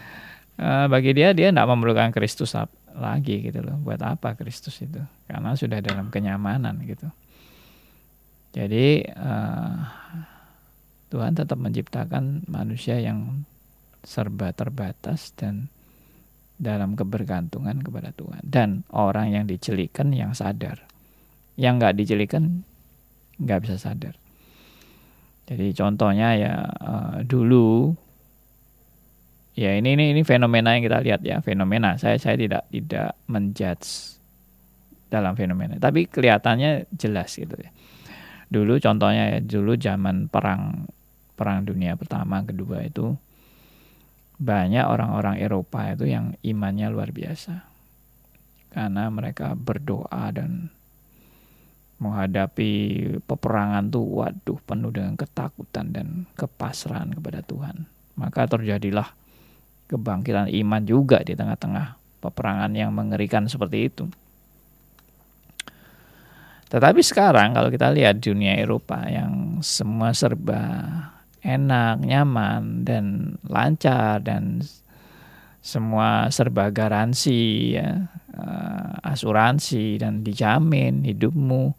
eh, 0.62 0.86
bagi 0.90 1.14
dia 1.14 1.30
dia 1.30 1.54
tidak 1.54 1.70
memerlukan 1.70 2.10
Kristus 2.10 2.58
lagi 2.90 3.46
gitu 3.46 3.62
loh. 3.62 3.78
Buat 3.86 4.02
apa 4.02 4.34
Kristus 4.34 4.82
itu? 4.82 4.98
Karena 5.30 5.54
sudah 5.54 5.78
dalam 5.78 6.10
kenyamanan 6.10 6.82
gitu. 6.82 7.06
Jadi 8.58 9.06
uh, 9.06 9.76
Tuhan 11.14 11.36
tetap 11.36 11.60
menciptakan 11.60 12.48
manusia 12.50 12.98
yang 12.98 13.46
serba 14.02 14.50
terbatas 14.50 15.30
dan 15.36 15.70
dalam 16.58 16.98
kebergantungan 16.98 17.78
kepada 17.84 18.10
Tuhan 18.10 18.42
dan 18.42 18.82
orang 18.90 19.30
yang 19.30 19.44
dicelikan 19.46 20.10
yang 20.10 20.34
sadar 20.34 20.88
yang 21.58 21.82
nggak 21.82 21.98
dicelikan 21.98 22.62
nggak 23.42 23.66
bisa 23.66 23.76
sadar. 23.76 24.14
Jadi 25.50 25.74
contohnya 25.74 26.38
ya 26.38 26.54
uh, 26.62 27.18
dulu 27.26 27.90
ya 29.58 29.74
ini 29.74 29.98
ini 29.98 30.14
ini 30.14 30.22
fenomena 30.22 30.78
yang 30.78 30.86
kita 30.86 31.02
lihat 31.02 31.20
ya 31.26 31.42
fenomena. 31.42 31.98
Saya 31.98 32.14
saya 32.22 32.38
tidak 32.38 32.70
tidak 32.70 33.18
menjudge 33.26 34.18
dalam 35.10 35.34
fenomena. 35.34 35.82
Tapi 35.82 36.06
kelihatannya 36.06 36.86
jelas 36.94 37.34
gitu 37.34 37.58
ya. 37.58 37.74
Dulu 38.48 38.78
contohnya 38.78 39.36
ya 39.36 39.38
dulu 39.42 39.74
zaman 39.74 40.30
perang 40.30 40.86
perang 41.34 41.66
dunia 41.66 41.98
pertama 41.98 42.46
kedua 42.46 42.86
itu 42.86 43.18
banyak 44.38 44.86
orang-orang 44.86 45.42
Eropa 45.42 45.90
itu 45.90 46.06
yang 46.06 46.38
imannya 46.46 46.86
luar 46.94 47.10
biasa. 47.10 47.66
Karena 48.70 49.10
mereka 49.10 49.58
berdoa 49.58 50.30
dan 50.30 50.70
menghadapi 51.98 52.70
peperangan 53.26 53.90
tuh 53.90 54.06
waduh 54.06 54.58
penuh 54.62 54.90
dengan 54.94 55.18
ketakutan 55.18 55.90
dan 55.90 56.06
kepasrahan 56.38 57.10
kepada 57.14 57.42
Tuhan. 57.42 57.86
Maka 58.14 58.46
terjadilah 58.46 59.10
kebangkitan 59.90 60.50
iman 60.50 60.82
juga 60.86 61.22
di 61.26 61.34
tengah-tengah 61.34 61.98
peperangan 62.22 62.70
yang 62.74 62.90
mengerikan 62.94 63.50
seperti 63.50 63.90
itu. 63.90 64.06
Tetapi 66.68 67.00
sekarang 67.00 67.56
kalau 67.56 67.72
kita 67.72 67.88
lihat 67.88 68.20
dunia 68.20 68.60
Eropa 68.60 69.00
yang 69.08 69.64
semua 69.64 70.12
serba 70.12 70.84
enak, 71.40 72.04
nyaman 72.04 72.84
dan 72.84 73.38
lancar 73.48 74.20
dan 74.20 74.60
semua 75.64 76.28
serba 76.28 76.68
garansi 76.68 77.72
ya, 77.80 78.12
uh, 78.34 78.98
asuransi 79.04 80.00
dan 80.00 80.26
dijamin 80.26 81.04
hidupmu. 81.04 81.72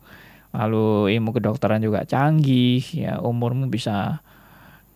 Lalu 0.50 1.14
ilmu 1.14 1.30
kedokteran 1.30 1.82
juga 1.82 2.06
canggih 2.10 2.82
ya, 2.96 3.22
umurmu 3.22 3.70
bisa 3.70 4.24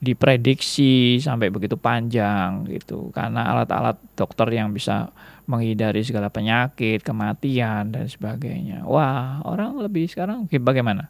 diprediksi 0.04 1.22
sampai 1.22 1.48
begitu 1.48 1.80
panjang 1.80 2.68
gitu 2.68 3.08
karena 3.16 3.56
alat-alat 3.56 3.96
dokter 4.20 4.52
yang 4.52 4.76
bisa 4.76 5.14
menghindari 5.48 6.04
segala 6.04 6.28
penyakit, 6.34 7.06
kematian 7.06 7.94
dan 7.94 8.06
sebagainya. 8.10 8.84
Wah, 8.84 9.40
orang 9.46 9.78
lebih 9.80 10.10
sekarang 10.10 10.50
bagaimana? 10.50 11.08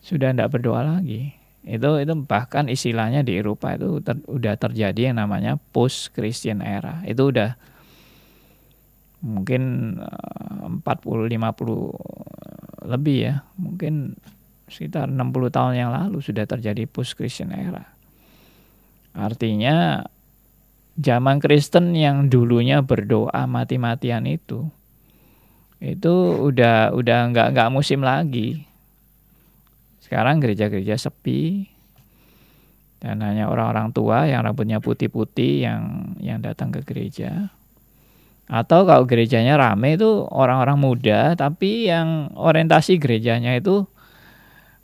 Sudah 0.00 0.32
tidak 0.32 0.52
berdoa 0.54 0.84
lagi 0.84 1.44
itu 1.64 1.90
itu 1.96 2.12
bahkan 2.28 2.68
istilahnya 2.68 3.24
di 3.24 3.40
Eropa 3.40 3.72
itu 3.72 3.96
ter, 4.04 4.20
udah 4.28 4.54
terjadi 4.60 5.10
yang 5.10 5.16
namanya 5.16 5.56
post 5.72 6.12
Christian 6.12 6.60
era 6.60 7.00
itu 7.08 7.32
udah 7.32 7.56
mungkin 9.24 9.96
40 10.04 10.84
eh, 10.84 11.40
50 11.40 12.84
lebih 12.84 13.18
ya. 13.24 13.34
Mungkin 13.56 14.20
sekitar 14.68 15.08
60 15.08 15.48
tahun 15.48 15.74
yang 15.80 15.90
lalu 15.92 16.20
sudah 16.20 16.44
terjadi 16.44 16.84
post 16.84 17.16
Christian 17.16 17.56
era. 17.56 17.88
Artinya 19.16 20.04
zaman 21.00 21.40
Kristen 21.40 21.96
yang 21.96 22.28
dulunya 22.28 22.84
berdoa 22.84 23.48
mati-matian 23.48 24.28
itu 24.28 24.68
itu 25.84 26.14
udah 26.48 26.96
udah 26.96 27.18
nggak 27.28 27.48
nggak 27.52 27.72
musim 27.72 28.00
lagi. 28.00 28.64
Sekarang 30.00 30.40
gereja-gereja 30.40 30.96
sepi 30.96 31.68
dan 33.04 33.20
hanya 33.20 33.52
orang-orang 33.52 33.92
tua 33.92 34.24
yang 34.24 34.48
rambutnya 34.48 34.80
putih-putih 34.80 35.68
yang 35.68 35.82
yang 36.24 36.40
datang 36.40 36.72
ke 36.72 36.80
gereja. 36.88 37.52
Atau 38.44 38.84
kalau 38.84 39.08
gerejanya 39.08 39.56
rame 39.56 39.96
itu 39.96 40.28
orang-orang 40.28 40.76
muda 40.76 41.32
tapi 41.32 41.88
yang 41.88 42.28
orientasi 42.36 43.00
gerejanya 43.00 43.56
itu 43.56 43.88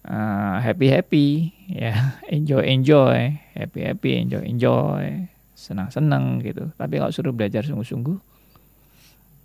uh, 0.09 0.57
happy 0.65 0.89
happy 0.89 1.27
ya 1.69 2.17
enjoy 2.35 2.65
enjoy 2.65 3.37
happy 3.53 3.81
happy 3.85 4.11
enjoy 4.17 4.43
enjoy 4.45 5.29
senang 5.53 5.93
senang 5.93 6.41
gitu. 6.41 6.73
Tapi 6.75 6.97
kalau 6.97 7.13
suruh 7.13 7.37
belajar 7.37 7.63
sungguh-sungguh 7.69 8.17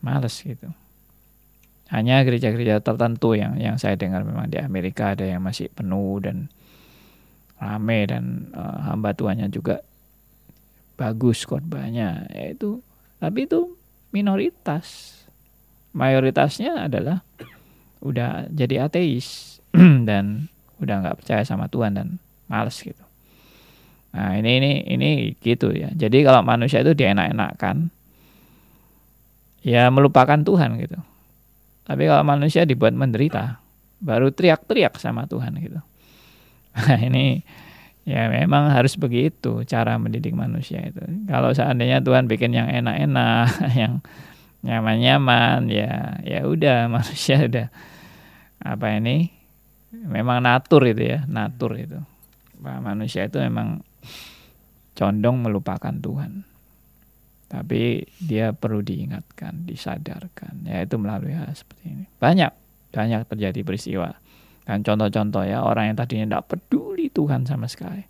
males 0.06 0.38
gitu 0.46 0.70
hanya 1.94 2.26
gereja-gereja 2.26 2.82
tertentu 2.82 3.38
yang 3.38 3.62
yang 3.62 3.78
saya 3.78 3.94
dengar 3.94 4.26
memang 4.26 4.50
di 4.50 4.58
Amerika 4.58 5.14
ada 5.14 5.26
yang 5.26 5.46
masih 5.46 5.70
penuh 5.70 6.18
dan 6.18 6.50
rame 7.62 8.10
dan 8.10 8.50
uh, 8.58 8.90
hamba 8.90 9.14
Tuhannya 9.14 9.54
juga 9.54 9.86
bagus 10.98 11.46
khotbahnya 11.46 12.26
yaitu 12.34 12.82
tapi 13.22 13.46
itu 13.46 13.78
minoritas. 14.16 15.12
Mayoritasnya 15.92 16.88
adalah 16.88 17.20
udah 18.00 18.48
jadi 18.48 18.88
ateis 18.88 19.60
dan 20.08 20.48
udah 20.80 20.96
nggak 21.04 21.18
percaya 21.24 21.44
sama 21.44 21.68
Tuhan 21.68 22.00
dan 22.00 22.08
males 22.48 22.80
gitu. 22.80 23.04
Nah 24.16 24.40
ini 24.40 24.64
ini 24.64 24.72
ini 24.88 25.12
gitu 25.44 25.76
ya. 25.76 25.92
Jadi 25.92 26.24
kalau 26.24 26.40
manusia 26.40 26.80
itu 26.80 26.96
dienak-enakan 26.96 27.92
ya 29.66 29.92
melupakan 29.92 30.40
Tuhan 30.40 30.80
gitu. 30.80 31.00
Tapi 31.86 32.04
kalau 32.08 32.24
manusia 32.24 32.66
dibuat 32.66 32.96
menderita, 32.96 33.62
baru 34.02 34.34
teriak-teriak 34.34 34.98
sama 34.98 35.28
Tuhan 35.28 35.54
gitu. 35.60 35.82
Nah, 36.76 37.00
ini 37.00 37.40
ya 38.06 38.30
memang 38.30 38.70
harus 38.70 38.94
begitu 38.96 39.66
cara 39.66 39.98
mendidik 39.98 40.38
manusia 40.38 40.80
itu. 40.86 41.02
Kalau 41.26 41.52
seandainya 41.52 42.06
Tuhan 42.06 42.30
bikin 42.30 42.54
yang 42.54 42.70
enak-enak, 42.70 43.50
yang 43.82 44.06
nyaman-nyaman, 44.62 45.68
ya 45.68 46.22
ya 46.22 46.46
udah 46.46 46.86
manusia 46.96 47.42
udah 47.44 47.68
apa 48.62 48.98
ini 48.98 49.34
memang 49.92 50.46
natur 50.46 50.86
itu 50.86 51.18
ya, 51.18 51.20
natur 51.26 51.76
itu. 51.82 52.00
Manusia 52.62 53.28
itu 53.28 53.42
memang 53.42 53.84
condong 54.96 55.44
melupakan 55.44 55.92
Tuhan. 55.92 56.48
Tapi 57.46 58.10
dia 58.18 58.58
perlu 58.58 58.82
diingatkan, 58.82 59.70
disadarkan, 59.70 60.66
yaitu 60.66 60.98
melalui 60.98 61.38
hal 61.38 61.52
seperti 61.54 61.94
ini. 61.94 62.06
Banyak, 62.18 62.52
banyak 62.90 63.22
terjadi 63.30 63.62
peristiwa. 63.62 64.18
Dan 64.66 64.82
contoh-contoh 64.82 65.46
ya, 65.46 65.62
orang 65.62 65.94
yang 65.94 65.98
tadinya 66.00 66.26
tidak 66.26 66.46
peduli 66.50 66.95
Tuhan 67.16 67.48
sama 67.48 67.72
sekali. 67.72 68.04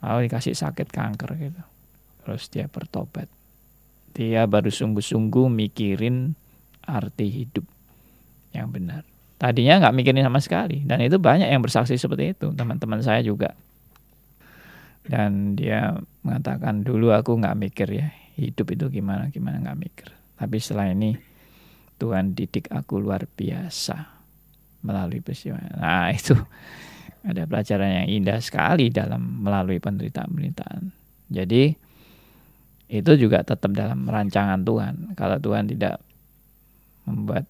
Lalu 0.00 0.32
dikasih 0.32 0.56
sakit 0.56 0.88
kanker 0.88 1.30
gitu. 1.36 1.62
Terus 2.24 2.48
dia 2.48 2.66
bertobat. 2.72 3.28
Dia 4.16 4.48
baru 4.48 4.72
sungguh-sungguh 4.72 5.46
mikirin 5.52 6.32
arti 6.88 7.28
hidup 7.28 7.68
yang 8.56 8.72
benar. 8.72 9.04
Tadinya 9.36 9.84
nggak 9.84 9.94
mikirin 9.94 10.24
sama 10.24 10.40
sekali. 10.40 10.80
Dan 10.88 11.04
itu 11.04 11.20
banyak 11.20 11.52
yang 11.52 11.60
bersaksi 11.60 12.00
seperti 12.00 12.32
itu. 12.32 12.48
Teman-teman 12.56 13.04
saya 13.04 13.20
juga. 13.20 13.52
Dan 15.04 15.54
dia 15.54 16.00
mengatakan 16.24 16.80
dulu 16.80 17.12
aku 17.12 17.36
nggak 17.36 17.56
mikir 17.60 17.88
ya 17.92 18.08
hidup 18.40 18.72
itu 18.72 18.88
gimana 18.88 19.28
gimana 19.28 19.60
nggak 19.60 19.78
mikir 19.78 20.08
tapi 20.40 20.56
setelah 20.56 20.88
ini 20.88 21.12
Tuhan 22.00 22.32
didik 22.32 22.72
aku 22.72 22.96
luar 22.96 23.28
biasa 23.28 24.08
melalui 24.80 25.20
peristiwa 25.20 25.60
nah 25.76 26.08
itu 26.08 26.32
ada 27.20 27.44
pelajaran 27.44 28.04
yang 28.04 28.08
indah 28.22 28.40
sekali 28.40 28.88
dalam 28.88 29.44
melalui 29.44 29.76
penderitaan-penderitaan. 29.76 30.92
Jadi 31.30 31.72
itu 32.90 33.12
juga 33.14 33.46
tetap 33.46 33.70
dalam 33.70 34.08
rancangan 34.08 34.66
Tuhan. 34.66 35.14
Kalau 35.14 35.38
Tuhan 35.38 35.70
tidak 35.70 36.02
membuat 37.06 37.46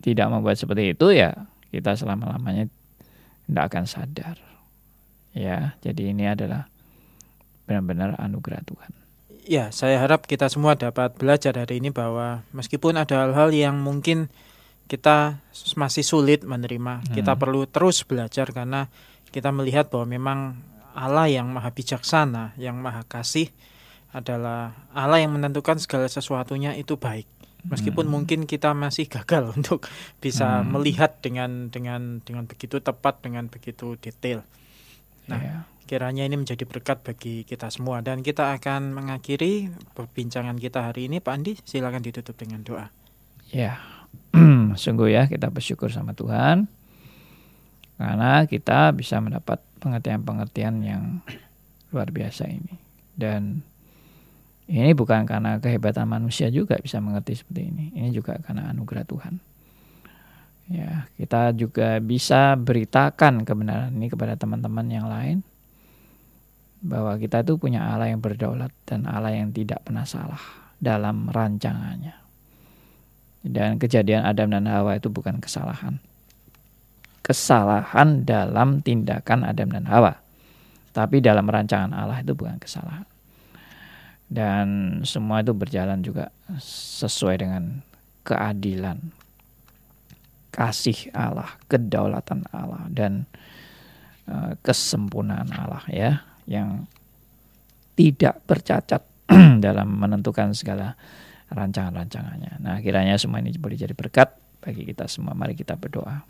tidak 0.00 0.26
membuat 0.32 0.56
seperti 0.56 0.96
itu 0.96 1.12
ya 1.12 1.36
kita 1.68 1.92
selama 1.94 2.32
lamanya 2.32 2.66
tidak 3.44 3.64
akan 3.68 3.84
sadar. 3.84 4.36
Ya 5.36 5.76
jadi 5.84 6.14
ini 6.16 6.24
adalah 6.30 6.70
benar-benar 7.68 8.16
anugerah 8.18 8.64
Tuhan. 8.64 8.92
Ya 9.44 9.68
saya 9.74 10.00
harap 10.00 10.24
kita 10.24 10.48
semua 10.48 10.78
dapat 10.78 11.12
belajar 11.18 11.52
dari 11.52 11.82
ini 11.82 11.92
bahwa 11.92 12.46
meskipun 12.56 12.96
ada 12.96 13.26
hal-hal 13.28 13.52
yang 13.52 13.78
mungkin 13.82 14.32
kita 14.90 15.38
masih 15.78 16.02
sulit 16.02 16.42
menerima, 16.42 17.06
hmm. 17.06 17.14
kita 17.14 17.38
perlu 17.38 17.62
terus 17.70 18.02
belajar 18.02 18.50
karena 18.50 18.90
kita 19.30 19.54
melihat 19.54 19.86
bahwa 19.86 20.06
memang 20.10 20.38
Allah 20.98 21.30
yang 21.30 21.46
maha 21.54 21.70
bijaksana, 21.70 22.58
yang 22.58 22.74
maha 22.82 23.06
kasih 23.06 23.54
adalah 24.10 24.74
Allah 24.90 25.22
yang 25.22 25.30
menentukan 25.30 25.78
segala 25.78 26.10
sesuatunya 26.10 26.74
itu 26.74 26.98
baik. 26.98 27.30
Meskipun 27.70 28.10
hmm. 28.10 28.12
mungkin 28.12 28.40
kita 28.50 28.74
masih 28.74 29.06
gagal 29.06 29.50
untuk 29.56 29.86
bisa 30.18 30.58
hmm. 30.58 30.74
melihat 30.74 31.22
dengan 31.22 31.70
dengan 31.70 32.18
dengan 32.26 32.50
begitu 32.50 32.82
tepat, 32.82 33.22
dengan 33.22 33.46
begitu 33.46 33.94
detail. 34.02 34.42
Nah, 35.30 35.38
yeah. 35.38 35.62
Kiranya 35.90 36.22
ini 36.22 36.38
menjadi 36.38 36.70
berkat 36.70 37.02
bagi 37.02 37.42
kita 37.42 37.66
semua 37.66 37.98
dan 37.98 38.22
kita 38.22 38.54
akan 38.54 38.94
mengakhiri 38.94 39.74
perbincangan 39.98 40.54
kita 40.54 40.86
hari 40.86 41.10
ini 41.10 41.18
Pak 41.18 41.34
Andi 41.34 41.58
silakan 41.66 41.98
ditutup 41.98 42.38
dengan 42.38 42.62
doa. 42.62 42.86
Ya. 43.50 43.82
sungguh 44.74 45.10
ya 45.10 45.26
kita 45.30 45.48
bersyukur 45.48 45.88
sama 45.90 46.12
Tuhan 46.12 46.68
karena 48.00 48.48
kita 48.48 48.96
bisa 48.96 49.20
mendapat 49.20 49.60
pengertian-pengertian 49.80 50.74
yang 50.80 51.02
luar 51.92 52.08
biasa 52.08 52.48
ini. 52.48 52.74
Dan 53.12 53.60
ini 54.70 54.94
bukan 54.94 55.26
karena 55.26 55.58
kehebatan 55.58 56.06
manusia 56.06 56.48
juga 56.48 56.78
bisa 56.78 57.02
mengerti 57.02 57.36
seperti 57.36 57.68
ini. 57.68 57.84
Ini 57.92 58.08
juga 58.14 58.38
karena 58.38 58.70
anugerah 58.70 59.04
Tuhan. 59.04 59.34
Ya, 60.70 61.10
kita 61.18 61.50
juga 61.58 61.98
bisa 61.98 62.54
beritakan 62.54 63.42
kebenaran 63.42 63.90
ini 63.90 64.06
kepada 64.06 64.38
teman-teman 64.38 64.86
yang 64.86 65.10
lain 65.10 65.42
bahwa 66.80 67.18
kita 67.18 67.42
itu 67.42 67.58
punya 67.58 67.90
Allah 67.90 68.08
yang 68.08 68.22
berdaulat 68.22 68.70
dan 68.86 69.04
Allah 69.04 69.34
yang 69.34 69.50
tidak 69.50 69.82
pernah 69.82 70.06
salah 70.06 70.40
dalam 70.78 71.26
rancangannya. 71.26 72.19
Dan 73.40 73.80
kejadian 73.80 74.28
Adam 74.28 74.52
dan 74.52 74.68
Hawa 74.68 75.00
itu 75.00 75.08
bukan 75.08 75.40
kesalahan. 75.40 75.96
Kesalahan 77.24 78.24
dalam 78.28 78.84
tindakan 78.84 79.48
Adam 79.48 79.68
dan 79.72 79.88
Hawa. 79.88 80.20
Tapi 80.90 81.22
dalam 81.22 81.46
rancangan 81.46 81.94
Allah 81.94 82.20
itu 82.20 82.34
bukan 82.36 82.58
kesalahan 82.58 83.06
dan 84.30 84.66
semua 85.02 85.42
itu 85.42 85.50
berjalan 85.50 85.98
juga 86.06 86.30
sesuai 87.02 87.36
dengan 87.42 87.82
keadilan 88.22 89.10
kasih 90.54 91.10
Allah, 91.10 91.50
kedaulatan 91.66 92.46
Allah 92.54 92.86
dan 92.94 93.26
uh, 94.30 94.54
kesempurnaan 94.62 95.50
Allah 95.50 95.82
ya 95.90 96.22
yang 96.46 96.86
tidak 97.98 98.38
bercacat 98.46 99.02
dalam 99.64 99.98
menentukan 99.98 100.54
segala 100.54 100.94
rancangan-rancangannya. 101.50 102.62
Nah, 102.62 102.78
kiranya 102.78 103.18
semua 103.18 103.42
ini 103.42 103.54
boleh 103.58 103.76
jadi 103.76 103.92
berkat 103.92 104.32
bagi 104.62 104.86
kita 104.86 105.10
semua. 105.10 105.34
Mari 105.34 105.58
kita 105.58 105.74
berdoa. 105.74 106.22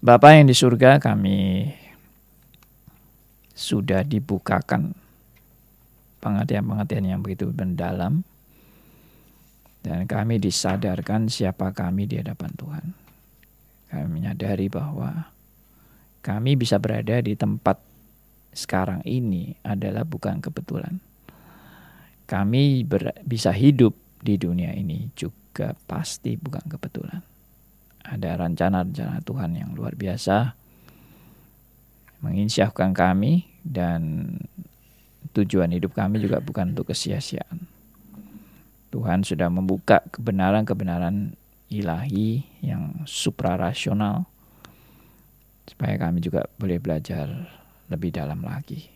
Bapak 0.00 0.30
yang 0.36 0.48
di 0.48 0.56
surga, 0.56 1.00
kami 1.00 1.68
sudah 3.56 4.04
dibukakan 4.04 4.92
pengertian-pengertian 6.20 7.16
yang 7.16 7.20
begitu 7.24 7.48
mendalam 7.48 8.20
dan 9.80 10.04
kami 10.04 10.42
disadarkan 10.42 11.30
siapa 11.30 11.70
kami 11.72 12.10
di 12.10 12.20
hadapan 12.20 12.50
Tuhan. 12.58 12.84
Kami 13.86 14.06
menyadari 14.10 14.66
bahwa 14.66 15.30
kami 16.26 16.58
bisa 16.58 16.76
berada 16.82 17.22
di 17.22 17.38
tempat 17.38 17.78
sekarang 18.50 19.00
ini 19.06 19.54
adalah 19.62 20.02
bukan 20.02 20.42
kebetulan. 20.42 20.98
Kami 22.26 22.82
ber, 22.82 23.22
bisa 23.22 23.54
hidup 23.54 23.94
di 24.18 24.34
dunia 24.34 24.74
ini 24.74 25.06
juga 25.14 25.72
pasti 25.86 26.34
bukan 26.34 26.66
kebetulan. 26.66 27.22
Ada 28.06 28.38
rencana-rencana 28.38 29.22
Tuhan 29.22 29.50
yang 29.54 29.70
luar 29.74 29.94
biasa 29.94 30.54
menginsyafkan 32.22 32.90
kami 32.90 33.46
dan 33.62 34.34
tujuan 35.30 35.70
hidup 35.70 35.94
kami 35.94 36.18
juga 36.18 36.42
bukan 36.42 36.74
untuk 36.74 36.90
kesia-siaan. 36.90 37.62
Tuhan 38.90 39.22
sudah 39.22 39.50
membuka 39.52 40.02
kebenaran-kebenaran 40.10 41.36
ilahi 41.68 42.46
yang 42.62 43.04
suprarasional 43.04 44.26
supaya 45.66 45.98
kami 45.98 46.22
juga 46.22 46.46
boleh 46.56 46.78
belajar 46.78 47.26
lebih 47.90 48.14
dalam 48.14 48.40
lagi 48.42 48.86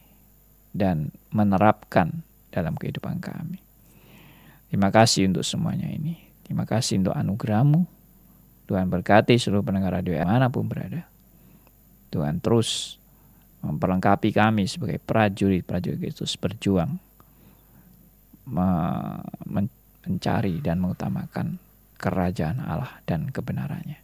dan 0.70 1.10
menerapkan 1.34 2.22
dalam 2.51 2.74
kehidupan 2.76 3.22
kami. 3.22 3.59
Terima 4.70 4.90
kasih 4.94 5.26
untuk 5.30 5.42
semuanya 5.42 5.90
ini. 5.90 6.18
Terima 6.46 6.66
kasih 6.66 7.03
untuk 7.03 7.14
anugerahmu. 7.14 7.86
Tuhan 8.70 8.86
berkati 8.86 9.34
seluruh 9.34 9.66
pendengar 9.66 9.94
radio 9.98 10.14
mana 10.22 10.46
pun 10.46 10.66
berada. 10.70 11.03
Tuhan 12.11 12.38
terus 12.38 12.98
memperlengkapi 13.62 14.30
kami 14.30 14.66
sebagai 14.70 15.03
prajurit-prajurit 15.03 15.98
Kristus 15.98 16.38
berjuang 16.38 16.98
mencari 20.07 20.59
dan 20.62 20.82
mengutamakan 20.82 21.59
kerajaan 21.98 22.62
Allah 22.62 22.98
dan 23.07 23.30
kebenarannya. 23.30 23.98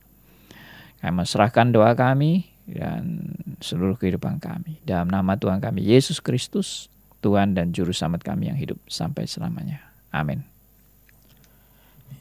Kami 1.02 1.12
menserahkan 1.14 1.70
doa 1.72 1.94
kami 1.96 2.46
dan 2.66 3.32
seluruh 3.62 3.94
kehidupan 3.98 4.38
kami. 4.42 4.82
Dalam 4.82 5.08
nama 5.10 5.38
Tuhan 5.38 5.62
kami, 5.62 5.82
Yesus 5.82 6.18
Kristus, 6.18 6.90
Tuhan 7.26 7.58
dan 7.58 7.74
Juru 7.74 7.90
Selamat 7.90 8.22
kami 8.22 8.54
yang 8.54 8.58
hidup 8.58 8.78
sampai 8.86 9.26
selamanya. 9.26 9.82
Amin. 10.14 10.46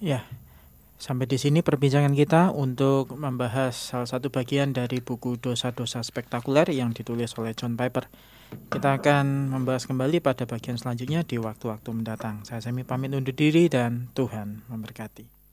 Ya, 0.01 0.25
Sampai 0.95 1.27
di 1.27 1.35
sini 1.35 1.59
perbincangan 1.59 2.15
kita 2.15 2.55
untuk 2.55 3.19
membahas 3.19 3.75
salah 3.75 4.09
satu 4.09 4.31
bagian 4.31 4.73
dari 4.73 5.03
buku 5.03 5.37
Dosa-dosa 5.37 6.01
Spektakuler 6.01 6.71
yang 6.73 6.95
ditulis 6.95 7.35
oleh 7.35 7.53
John 7.53 7.75
Piper. 7.75 8.09
Kita 8.71 8.97
akan 8.97 9.51
membahas 9.51 9.85
kembali 9.85 10.23
pada 10.23 10.47
bagian 10.47 10.79
selanjutnya 10.79 11.27
di 11.27 11.35
waktu-waktu 11.35 11.89
mendatang. 11.91 12.47
Saya 12.47 12.63
Semi 12.63 12.87
pamit 12.87 13.11
undur 13.11 13.35
diri 13.35 13.67
dan 13.67 14.09
Tuhan 14.15 14.65
memberkati. 14.71 15.44